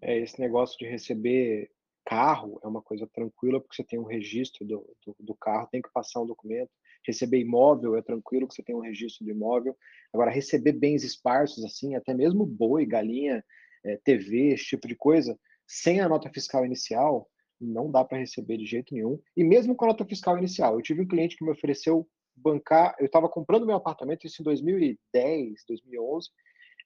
[0.04, 1.72] É, esse negócio de receber
[2.06, 5.82] carro é uma coisa tranquila, porque você tem um registro do, do, do, carro, tem
[5.82, 6.70] que passar um documento.
[7.08, 9.76] Receber imóvel é tranquilo, porque você tem um registro do imóvel.
[10.14, 13.44] Agora, receber bens esparsos, assim, até mesmo boi, galinha,
[13.86, 17.30] é, TV, esse tipo de coisa, sem a nota fiscal inicial,
[17.60, 19.18] não dá para receber de jeito nenhum.
[19.38, 22.96] E mesmo com a nota fiscal inicial, eu tive um cliente que me ofereceu bancar,
[23.00, 26.30] eu estava comprando meu apartamento, isso em 2010, 2011,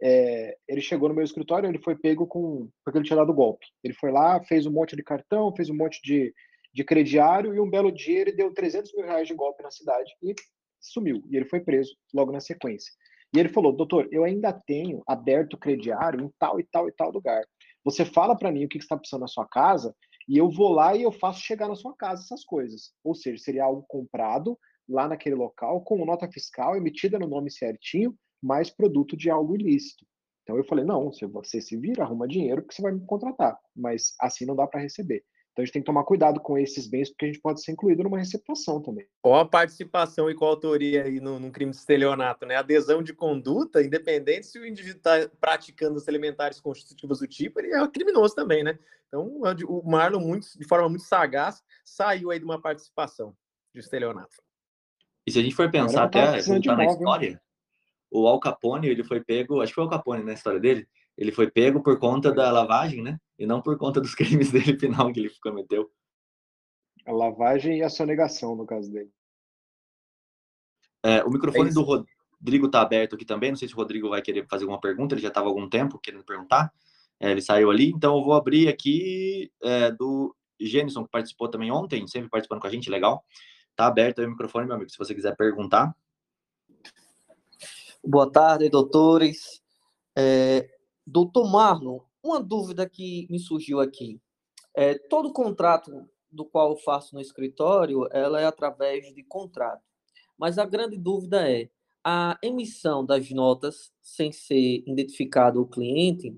[0.01, 2.69] é, ele chegou no meu escritório, ele foi pego com.
[2.83, 3.65] porque ele tinha dado golpe.
[3.83, 6.33] Ele foi lá, fez um monte de cartão, fez um monte de,
[6.73, 10.11] de crediário e um belo dia ele deu 300 mil reais de golpe na cidade
[10.21, 10.35] e
[10.79, 11.23] sumiu.
[11.29, 12.91] E ele foi preso logo na sequência.
[13.35, 17.11] E ele falou: Doutor, eu ainda tenho aberto crediário em tal e tal e tal
[17.11, 17.43] lugar.
[17.83, 19.95] Você fala para mim o que está precisando na sua casa
[20.29, 22.91] e eu vou lá e eu faço chegar na sua casa essas coisas.
[23.03, 28.15] Ou seja, seria algo comprado lá naquele local com nota fiscal emitida no nome certinho
[28.41, 30.05] mais produto de algo ilícito.
[30.43, 34.15] Então eu falei, não, você se vira, arruma dinheiro porque você vai me contratar, mas
[34.19, 35.23] assim não dá para receber.
[35.51, 37.71] Então a gente tem que tomar cuidado com esses bens, porque a gente pode ser
[37.71, 39.07] incluído numa receptação também.
[39.23, 42.55] Qual a participação e qual a autoria aí no, no crime de estelionato, né?
[42.55, 47.73] Adesão de conduta, independente se o indivíduo está praticando os elementares constitutivos do tipo, ele
[47.73, 48.77] é criminoso também, né?
[49.07, 53.35] Então o Marlon, muito, de forma muito sagaz, saiu aí de uma participação
[53.73, 54.37] de estelionato.
[55.25, 57.41] E se a gente for pensar até voltar na história,
[58.09, 60.87] o Al Capone, ele foi pego, acho que foi o Al Capone na história dele,
[61.17, 63.19] ele foi pego por conta da lavagem, né?
[63.37, 65.89] E não por conta dos crimes dele final que ele cometeu.
[67.05, 69.11] A lavagem e a sonegação, no caso dele.
[71.03, 73.51] É, o microfone é do Rodrigo está aberto aqui também.
[73.51, 75.15] Não sei se o Rodrigo vai querer fazer alguma pergunta.
[75.15, 76.71] Ele já estava há algum tempo querendo perguntar.
[77.19, 77.89] É, ele saiu ali.
[77.89, 82.67] Então, eu vou abrir aqui é, do Gênison, que participou também ontem, sempre participando com
[82.67, 82.89] a gente.
[82.89, 83.23] Legal.
[83.71, 85.95] Está aberto aí o microfone, meu amigo, se você quiser perguntar.
[88.03, 89.61] Boa tarde, doutores.
[90.17, 90.69] É,
[91.05, 94.21] doutor Marlon, uma dúvida que me surgiu aqui.
[94.75, 95.91] É, todo contrato
[96.31, 99.83] do qual eu faço no escritório, ela é através de contrato.
[100.37, 101.69] Mas a grande dúvida é,
[102.03, 106.35] a emissão das notas, sem ser identificado o cliente,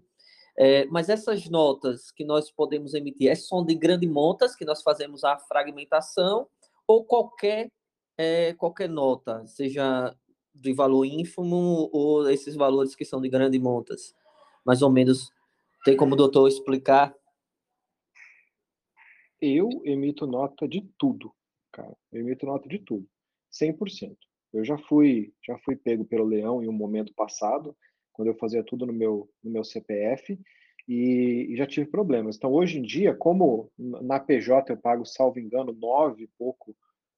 [0.62, 4.82] É, mas essas notas que nós podemos emitir, é são de grande montas, que nós
[4.84, 6.48] fazemos a fragmentação,
[6.86, 7.72] ou qualquer,
[8.18, 10.14] é, qualquer nota, seja
[10.54, 14.16] de valor ínfimo ou esses valores que são de grande montas?
[14.66, 15.32] Mais ou menos,
[15.84, 17.16] tem como o doutor explicar?
[19.42, 21.34] Eu emito nota de tudo,
[21.72, 21.96] cara.
[22.12, 23.08] Eu emito nota de tudo,
[23.52, 24.16] 100%.
[24.52, 27.76] Eu já fui, já fui pego pelo leão em um momento passado,
[28.12, 30.38] quando eu fazia tudo no meu, no meu CPF,
[30.88, 32.36] e, e já tive problemas.
[32.36, 36.76] Então, hoje em dia, como na PJ eu pago, salvo engano, nove e pouco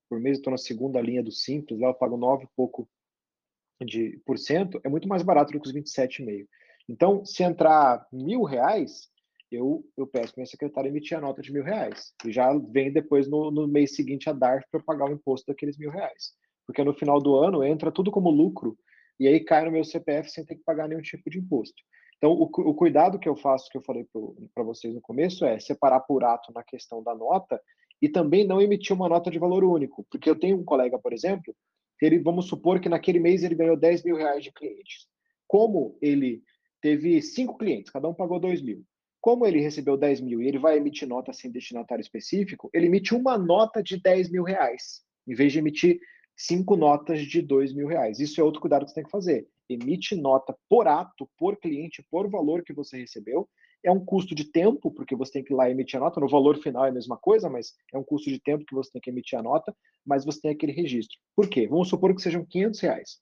[0.09, 2.87] por mês, estou na segunda linha do Simples, lá eu pago nove e pouco
[3.85, 6.47] de por cento, é muito mais barato do que os 27,5.
[6.89, 9.09] Então, se entrar mil reais,
[9.51, 12.13] eu, eu peço para minha secretária emitir a nota de mil reais.
[12.25, 15.77] E já vem depois no, no mês seguinte a DARF para pagar o imposto daqueles
[15.77, 16.33] mil reais.
[16.65, 18.77] Porque no final do ano entra tudo como lucro
[19.19, 21.75] e aí cai no meu CPF sem ter que pagar nenhum tipo de imposto.
[22.17, 24.05] Então, o, o cuidado que eu faço, que eu falei
[24.53, 27.59] para vocês no começo, é separar por ato na questão da nota
[28.01, 30.05] e também não emitir uma nota de valor único.
[30.09, 31.55] Porque eu tenho um colega, por exemplo,
[32.01, 35.07] ele, vamos supor que naquele mês ele ganhou 10 mil reais de clientes.
[35.47, 36.43] Como ele
[36.81, 38.83] teve cinco clientes, cada um pagou 2 mil.
[39.19, 43.13] Como ele recebeu 10 mil e ele vai emitir nota sem destinatário específico, ele emite
[43.13, 45.99] uma nota de 10 mil reais, em vez de emitir
[46.35, 48.19] cinco notas de 2 mil reais.
[48.19, 52.05] Isso é outro cuidado que você tem que fazer emite nota por ato, por cliente,
[52.09, 53.47] por valor que você recebeu.
[53.83, 56.19] É um custo de tempo, porque você tem que ir lá emitir a nota.
[56.19, 58.91] No valor final é a mesma coisa, mas é um custo de tempo que você
[58.91, 59.75] tem que emitir a nota,
[60.05, 61.17] mas você tem aquele registro.
[61.35, 61.67] Por quê?
[61.67, 63.19] Vamos supor que sejam 500 reais.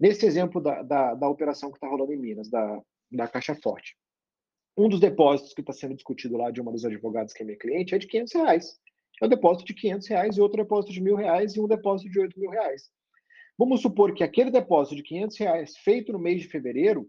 [0.00, 3.96] Nesse exemplo da, da, da operação que está rolando em Minas, da, da Caixa Forte,
[4.76, 7.58] um dos depósitos que está sendo discutido lá de uma dos advogados que é minha
[7.58, 8.80] cliente é de 500 reais.
[9.20, 12.10] É um depósito de 500 reais e outro depósito de mil reais e um depósito
[12.10, 12.90] de 8 mil reais.
[13.58, 17.08] Vamos supor que aquele depósito de 500 reais feito no mês de fevereiro,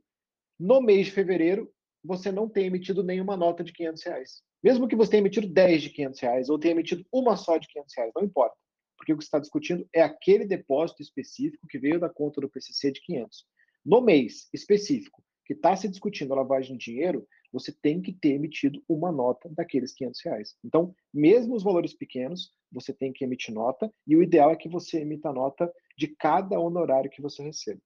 [0.59, 1.71] no mês de fevereiro,
[2.03, 4.41] você não tenha emitido nenhuma nota de 500 reais.
[4.61, 7.67] Mesmo que você tenha emitido 10 de 500 reais ou tenha emitido uma só de
[7.67, 8.55] 500 reais, não importa.
[8.97, 12.49] Porque o que você está discutindo é aquele depósito específico que veio da conta do
[12.49, 13.45] PCC de 500.
[13.85, 18.29] No mês específico que está se discutindo a lavagem de dinheiro, você tem que ter
[18.29, 20.55] emitido uma nota daqueles 500 reais.
[20.63, 24.69] Então, mesmo os valores pequenos, você tem que emitir nota, e o ideal é que
[24.69, 27.81] você emita nota de cada honorário que você recebe.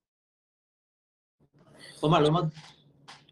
[2.02, 2.52] Ô Marlon, uma,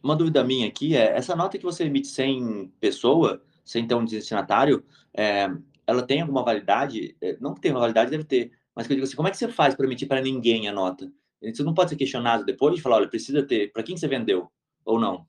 [0.06, 4.06] uma dúvida minha aqui é, essa nota que você emite sem pessoa, sem ter um
[4.06, 5.48] destinatário, é,
[5.88, 7.18] ela tem alguma validade?
[7.20, 9.32] É, não que tenha uma validade, deve ter, mas que eu digo assim, como é
[9.32, 11.12] que você faz para emitir para ninguém a nota?
[11.42, 14.48] Isso não pode ser questionado depois de falar, olha, precisa ter, para quem você vendeu,
[14.86, 15.28] ou não?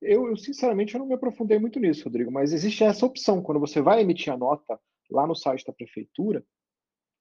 [0.00, 3.42] Eu, eu, sinceramente, eu não me aprofundei muito nisso, Rodrigo, mas existe essa opção.
[3.42, 4.78] Quando você vai emitir a nota
[5.10, 6.44] lá no site da prefeitura,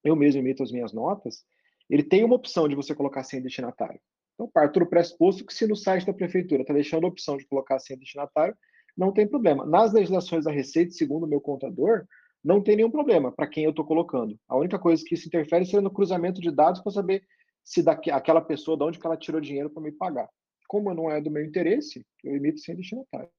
[0.04, 1.44] eu mesmo emito as minhas notas,
[1.90, 4.00] ele tem uma opção de você colocar sem destinatário.
[4.34, 7.46] Então, parto do pressuposto que se no site da prefeitura está deixando a opção de
[7.46, 8.56] colocar sem destinatário,
[8.98, 9.66] não tem problema.
[9.66, 12.06] Nas legislações da Receita, segundo o meu contador,
[12.44, 14.38] não tem nenhum problema para quem eu estou colocando.
[14.48, 17.24] A única coisa que isso interfere seria no cruzamento de dados para saber
[17.64, 20.30] se daqui, aquela pessoa, de onde que ela tirou dinheiro para me pagar.
[20.68, 23.30] Como não é do meu interesse, eu emito sem destinatário.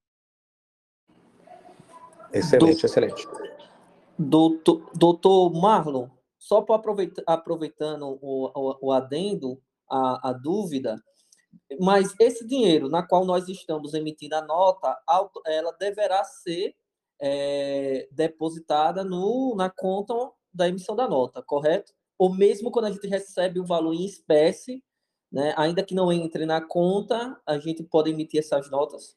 [2.33, 3.29] Excelente, do, excelente.
[4.19, 11.03] Doutor, doutor Marlon, só para aproveitar, aproveitando o, o, o adendo, a, a dúvida,
[11.81, 14.97] mas esse dinheiro na qual nós estamos emitindo a nota,
[15.47, 16.75] ela deverá ser
[17.21, 20.15] é, depositada no, na conta
[20.53, 21.93] da emissão da nota, correto?
[22.19, 24.83] Ou mesmo quando a gente recebe o valor em espécie,
[25.31, 25.53] né?
[25.57, 29.17] Ainda que não entre na conta, a gente pode emitir essas notas?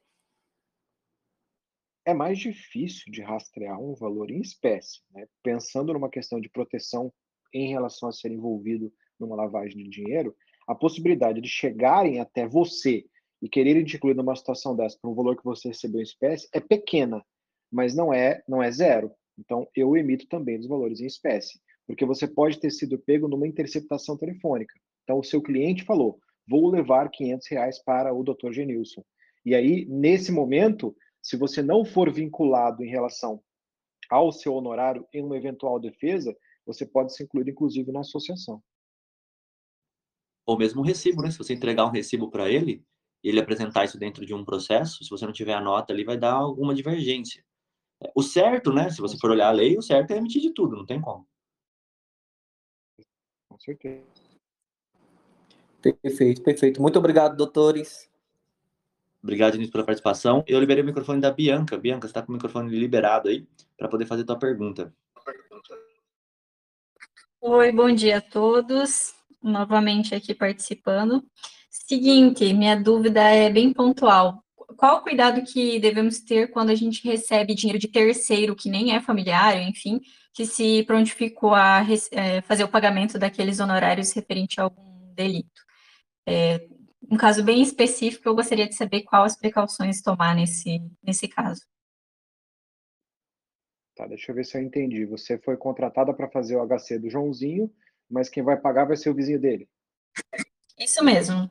[2.03, 5.27] É mais difícil de rastrear um valor em espécie, né?
[5.43, 7.13] pensando numa questão de proteção
[7.53, 10.35] em relação a ser envolvido numa lavagem de dinheiro,
[10.67, 13.05] a possibilidade de chegarem até você
[13.41, 16.49] e quererem te incluir numa situação dessa por um valor que você recebeu em espécie
[16.51, 17.23] é pequena,
[17.71, 19.11] mas não é não é zero.
[19.39, 23.47] Então eu emito também os valores em espécie, porque você pode ter sido pego numa
[23.47, 24.73] interceptação telefônica.
[25.07, 28.51] Então, o seu cliente falou: vou levar 500 reais para o Dr.
[28.51, 29.01] Genilson.
[29.45, 33.41] E aí, nesse momento, se você não for vinculado em relação
[34.09, 38.61] ao seu honorário em uma eventual defesa, você pode ser incluído, inclusive, na associação.
[40.47, 41.29] Ou mesmo um recibo, né?
[41.29, 42.83] Se você entregar um recibo para ele,
[43.21, 46.17] ele apresentar isso dentro de um processo, se você não tiver a nota ali, vai
[46.17, 47.43] dar alguma divergência.
[48.15, 48.89] O certo, né?
[48.89, 51.27] Se você for olhar a lei, o certo é emitir de tudo, não tem como.
[53.49, 54.05] Com certeza.
[55.81, 56.81] Perfeito, perfeito.
[56.81, 58.09] Muito obrigado, doutores.
[59.21, 60.43] Obrigado, Denise, pela participação.
[60.47, 61.77] Eu liberei o microfone da Bianca.
[61.77, 63.45] Bianca, você está com o microfone liberado aí
[63.75, 64.93] para poder fazer a tua pergunta.
[67.41, 69.16] Oi, bom dia a todos.
[69.41, 71.23] Novamente aqui participando.
[71.69, 74.43] Seguinte, minha dúvida é bem pontual.
[74.75, 78.93] Qual o cuidado que devemos ter quando a gente recebe dinheiro de terceiro, que nem
[78.93, 80.01] é familiar, enfim,
[80.33, 81.81] que se prontificou a
[82.11, 85.61] é, fazer o pagamento daqueles honorários referente a algum delito?
[86.27, 86.67] É,
[87.09, 91.61] um caso bem específico, eu gostaria de saber quais as precauções tomar nesse, nesse caso.
[93.95, 95.05] Tá, deixa eu ver se eu entendi.
[95.05, 97.73] Você foi contratada para fazer o HC do Joãozinho,
[98.09, 99.67] mas quem vai pagar vai ser o vizinho dele.
[100.77, 101.49] Isso mesmo.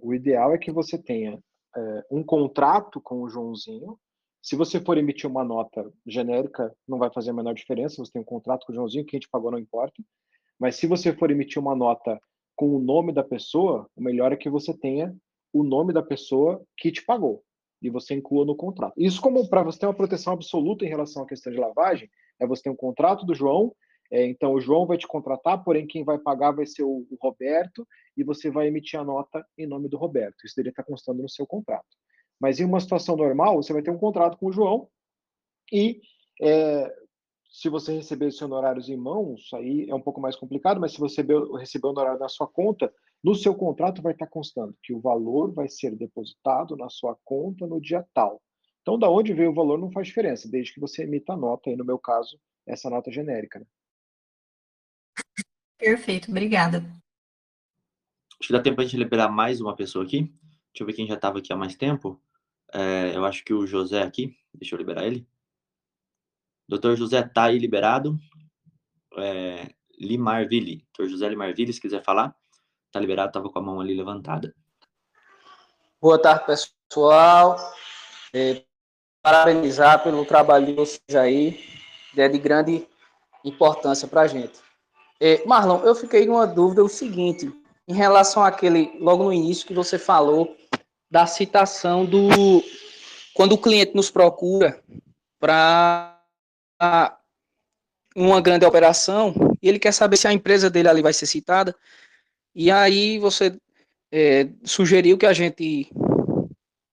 [0.00, 1.38] O ideal é que você tenha
[1.76, 3.98] é, um contrato com o Joãozinho.
[4.42, 7.96] Se você for emitir uma nota genérica, não vai fazer a menor diferença.
[7.96, 10.02] Você tem um contrato com o Joãozinho, quem te pagou não importa.
[10.58, 12.20] Mas se você for emitir uma nota
[12.54, 15.14] com o nome da pessoa, o melhor é que você tenha
[15.52, 17.42] o nome da pessoa que te pagou
[17.82, 18.94] e você inclua no contrato.
[18.96, 22.10] Isso como para você ter uma proteção absoluta em relação à questão de lavagem,
[22.40, 23.74] é você ter um contrato do João,
[24.10, 27.16] é, então o João vai te contratar, porém quem vai pagar vai ser o, o,
[27.20, 27.86] Roberto
[28.16, 30.44] e você vai emitir a nota em nome do Roberto.
[30.44, 31.86] Isso deveria estar constando no seu contrato.
[32.40, 34.88] Mas em uma situação normal, você vai ter um contrato com o João
[35.72, 36.00] e
[36.40, 36.94] é,
[37.50, 40.98] se você receber esses honorários em mãos, aí é um pouco mais complicado, mas se
[40.98, 41.22] você
[41.58, 42.92] receber o honorário na sua conta,
[43.24, 47.66] no seu contrato vai estar constando que o valor vai ser depositado na sua conta
[47.66, 48.42] no dia tal.
[48.82, 51.70] Então, da onde veio o valor não faz diferença, desde que você emita a nota,
[51.70, 53.58] aí no meu caso, essa nota genérica.
[53.58, 53.66] Né?
[55.78, 56.78] Perfeito, obrigada.
[58.38, 60.22] Acho que dá tempo para a gente liberar mais uma pessoa aqui.
[60.22, 62.20] Deixa eu ver quem já estava aqui há mais tempo.
[62.72, 65.26] É, eu acho que o José aqui, deixa eu liberar ele.
[66.68, 68.18] Doutor José está aí liberado.
[69.18, 70.86] É, Limarville.
[70.92, 72.36] Doutor José Limarville, se quiser falar,
[72.86, 74.54] está liberado, estava com a mão ali levantada.
[76.00, 77.56] Boa tarde, pessoal.
[78.34, 78.62] É,
[79.22, 81.58] parabenizar pelo trabalho de vocês aí,
[82.16, 82.86] é de grande
[83.44, 84.65] importância para a gente.
[85.20, 87.50] É, Marlon, eu fiquei numa dúvida o seguinte,
[87.88, 90.56] em relação àquele, logo no início, que você falou
[91.10, 92.62] da citação do.
[93.34, 94.82] Quando o cliente nos procura
[95.38, 96.18] para
[98.14, 101.74] uma grande operação e ele quer saber se a empresa dele ali vai ser citada.
[102.54, 103.56] E aí você
[104.10, 105.90] é, sugeriu que a gente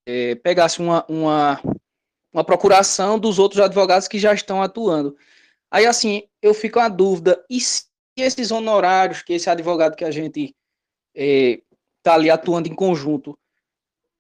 [0.06, 1.62] é, pegasse uma, uma,
[2.34, 5.16] uma procuração dos outros advogados que já estão atuando.
[5.72, 7.86] Aí, assim, eu fico a dúvida, e se
[8.22, 10.56] esses honorários que esse advogado que a gente
[11.16, 13.38] está é, ali atuando em conjunto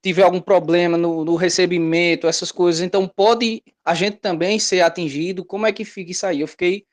[0.01, 5.45] tiver algum problema no, no, recebimento, essas coisas, então pode a gente também ser atingido?
[5.45, 6.41] Como é que fica isso aí?
[6.41, 6.85] Eu fiquei,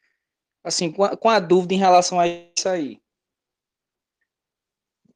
[0.62, 3.00] assim, com a, com a dúvida em relação a isso aí.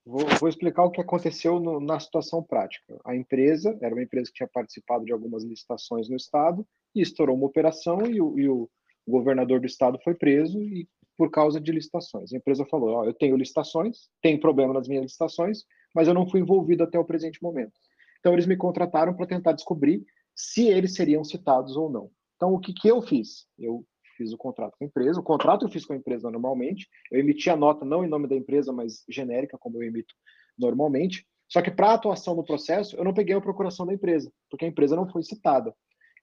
[0.04, 3.00] Vou, vou explicar o que aconteceu no, na situação prática.
[3.04, 7.36] A empresa, era uma empresa que tinha participado de algumas licitações no Estado, e estourou
[7.36, 8.68] uma operação e o, e o
[9.06, 12.32] governador do Estado foi preso e por causa de licitações.
[12.32, 16.40] A empresa falou, eu tenho licitações, tem problema nas minhas licitações, mas eu não fui
[16.40, 17.72] envolvido até o presente momento.
[18.18, 20.04] Então, eles me contrataram para tentar descobrir
[20.34, 22.10] se eles seriam citados ou não.
[22.36, 23.46] Então, o que, que eu fiz?
[23.58, 23.86] Eu
[24.16, 25.20] fiz o contrato com a empresa.
[25.20, 26.88] O contrato eu fiz com a empresa normalmente.
[27.10, 30.14] Eu emiti a nota não em nome da empresa, mas genérica, como eu emito
[30.58, 31.26] normalmente.
[31.48, 34.68] Só que para atuação no processo, eu não peguei a procuração da empresa, porque a
[34.68, 35.74] empresa não foi citada.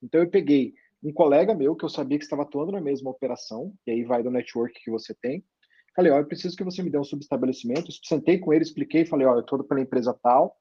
[0.01, 0.73] Então, eu peguei
[1.03, 4.21] um colega meu que eu sabia que estava atuando na mesma operação, e aí vai
[4.21, 5.43] do network que você tem,
[5.95, 7.91] Falei, ó, eu preciso que você me dê um subestabelecimento.
[8.03, 10.57] Sentei com ele, expliquei, falei, ó, eu estou pela empresa tal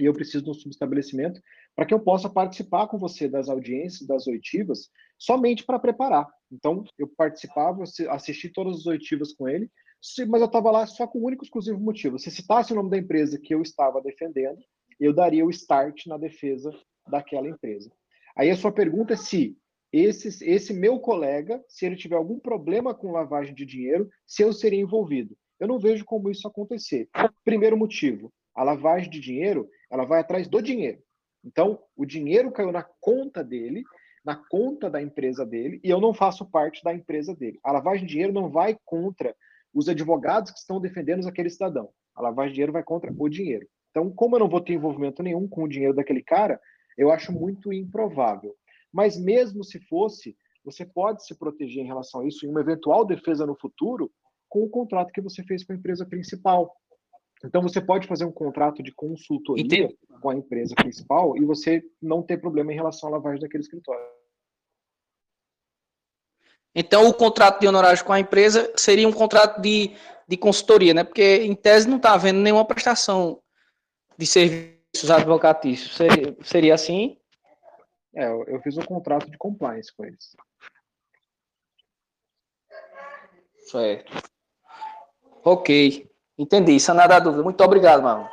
[0.00, 1.40] e eu preciso de um subestabelecimento
[1.74, 6.28] para que eu possa participar com você das audiências, das oitivas, somente para preparar.
[6.50, 9.70] Então, eu participava, assisti todas as oitivas com ele,
[10.28, 12.18] mas eu estava lá só com o único exclusivo motivo.
[12.18, 14.58] Se citasse o nome da empresa que eu estava defendendo,
[14.98, 16.72] eu daria o start na defesa
[17.08, 17.90] daquela empresa.
[18.38, 19.56] Aí a sua pergunta é se
[19.92, 24.52] esse, esse meu colega, se ele tiver algum problema com lavagem de dinheiro, se eu
[24.52, 25.36] seria envolvido.
[25.58, 27.08] Eu não vejo como isso acontecer.
[27.44, 31.02] Primeiro motivo, a lavagem de dinheiro, ela vai atrás do dinheiro.
[31.44, 33.82] Então, o dinheiro caiu na conta dele,
[34.24, 37.58] na conta da empresa dele, e eu não faço parte da empresa dele.
[37.64, 39.34] A lavagem de dinheiro não vai contra
[39.74, 41.88] os advogados que estão defendendo aquele cidadão.
[42.14, 43.66] A lavagem de dinheiro vai contra o dinheiro.
[43.90, 46.60] Então, como eu não vou ter envolvimento nenhum com o dinheiro daquele cara,
[46.98, 48.54] eu acho muito improvável.
[48.92, 53.06] Mas mesmo se fosse, você pode se proteger em relação a isso em uma eventual
[53.06, 54.10] defesa no futuro
[54.48, 56.74] com o contrato que você fez com a empresa principal.
[57.44, 59.98] Então você pode fazer um contrato de consultoria Entendi.
[60.20, 64.04] com a empresa principal e você não ter problema em relação à lavagem daquele escritório.
[66.74, 69.94] Então o contrato de honorários com a empresa seria um contrato de,
[70.26, 71.04] de consultoria, né?
[71.04, 73.40] Porque em tese não está havendo nenhuma prestação
[74.16, 74.77] de serviços
[75.10, 75.94] advocatícios.
[75.96, 77.18] Seria, seria assim?
[78.14, 80.34] É, eu fiz um contrato de compliance com eles.
[83.70, 84.22] Certo.
[85.44, 86.10] Ok.
[86.36, 87.42] Entendi, sanada a dúvida.
[87.42, 88.26] Muito obrigado, Marlon.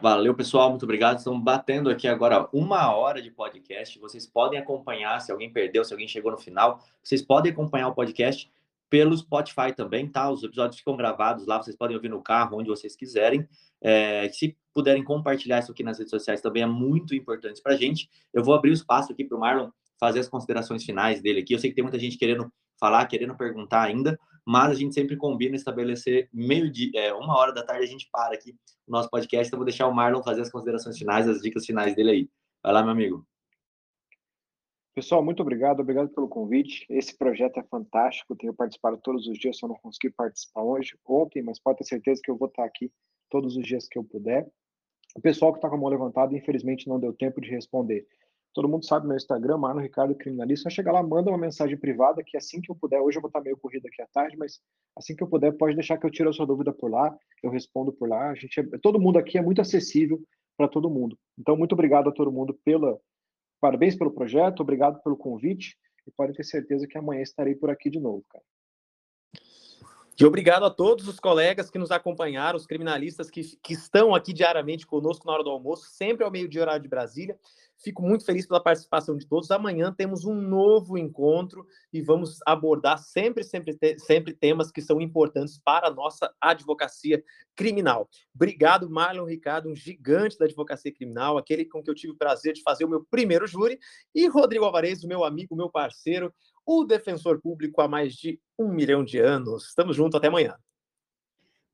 [0.00, 0.70] Valeu, pessoal.
[0.70, 1.18] Muito obrigado.
[1.18, 3.98] Estamos batendo aqui agora uma hora de podcast.
[3.98, 7.94] Vocês podem acompanhar, se alguém perdeu, se alguém chegou no final, vocês podem acompanhar o
[7.94, 8.50] podcast
[8.88, 10.30] pelo Spotify também, tá?
[10.30, 13.46] Os episódios ficam gravados lá, vocês podem ouvir no carro, onde vocês quiserem.
[13.80, 17.76] É, se puderem compartilhar isso aqui nas redes sociais também é muito importante para a
[17.76, 18.08] gente.
[18.32, 21.54] Eu vou abrir o espaço aqui para o Marlon fazer as considerações finais dele aqui.
[21.54, 25.16] Eu sei que tem muita gente querendo falar, querendo perguntar ainda, mas a gente sempre
[25.16, 28.54] combina estabelecer meio dia, é, uma hora da tarde a gente para aqui
[28.86, 29.48] o nosso podcast.
[29.48, 32.30] Então vou deixar o Marlon fazer as considerações finais, as dicas finais dele aí.
[32.62, 33.26] Vai lá, meu amigo.
[34.96, 36.86] Pessoal, muito obrigado, obrigado pelo convite.
[36.88, 41.42] Esse projeto é fantástico, tenho participado todos os dias, só não consegui participar hoje, ontem,
[41.42, 42.90] mas pode ter certeza que eu vou estar aqui
[43.28, 44.48] todos os dias que eu puder.
[45.14, 48.06] O pessoal que está com a mão levantada, infelizmente, não deu tempo de responder.
[48.54, 50.70] Todo mundo sabe meu Instagram, Marno Ricardo Criminalista.
[50.70, 53.42] Chega lá, manda uma mensagem privada que assim que eu puder, hoje eu vou estar
[53.42, 54.62] meio corrido aqui à tarde, mas
[54.96, 57.50] assim que eu puder, pode deixar que eu tire a sua dúvida por lá, eu
[57.50, 58.30] respondo por lá.
[58.30, 60.18] A gente é, todo mundo aqui é muito acessível
[60.56, 61.18] para todo mundo.
[61.38, 62.98] Então, muito obrigado a todo mundo pela
[63.60, 65.76] parabéns pelo projeto, obrigado pelo convite
[66.06, 68.44] e podem ter certeza que amanhã estarei por aqui de novo, cara.
[70.18, 74.32] E obrigado a todos os colegas que nos acompanharam, os criminalistas que, que estão aqui
[74.32, 77.38] diariamente conosco na hora do almoço, sempre ao meio-dia, horário de Brasília.
[77.86, 79.48] Fico muito feliz pela participação de todos.
[79.48, 85.56] Amanhã temos um novo encontro e vamos abordar sempre, sempre, sempre temas que são importantes
[85.64, 87.22] para a nossa advocacia
[87.54, 88.10] criminal.
[88.34, 92.54] Obrigado, Marlon Ricardo, um gigante da advocacia criminal, aquele com que eu tive o prazer
[92.54, 93.78] de fazer o meu primeiro júri,
[94.12, 96.34] e Rodrigo Alvarez, meu amigo, meu parceiro,
[96.66, 99.68] o defensor público há mais de um milhão de anos.
[99.68, 100.56] Estamos juntos, até amanhã.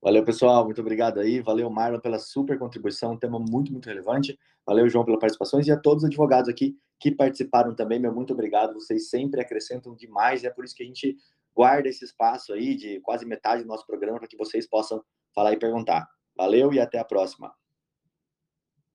[0.02, 0.64] Valeu, pessoal.
[0.64, 1.40] Muito obrigado aí.
[1.40, 3.12] Valeu, Marlon, pela super contribuição.
[3.12, 4.36] Um tema muito, muito relevante.
[4.66, 5.60] Valeu, João, pela participação.
[5.60, 8.00] E a todos os advogados aqui que participaram também.
[8.00, 8.74] Meu muito obrigado.
[8.74, 10.42] Vocês sempre acrescentam demais.
[10.42, 11.16] E é por isso que a gente
[11.54, 15.00] guarda esse espaço aí de quase metade do nosso programa para que vocês possam
[15.32, 16.08] falar e perguntar.
[16.36, 17.52] Valeu e até a próxima.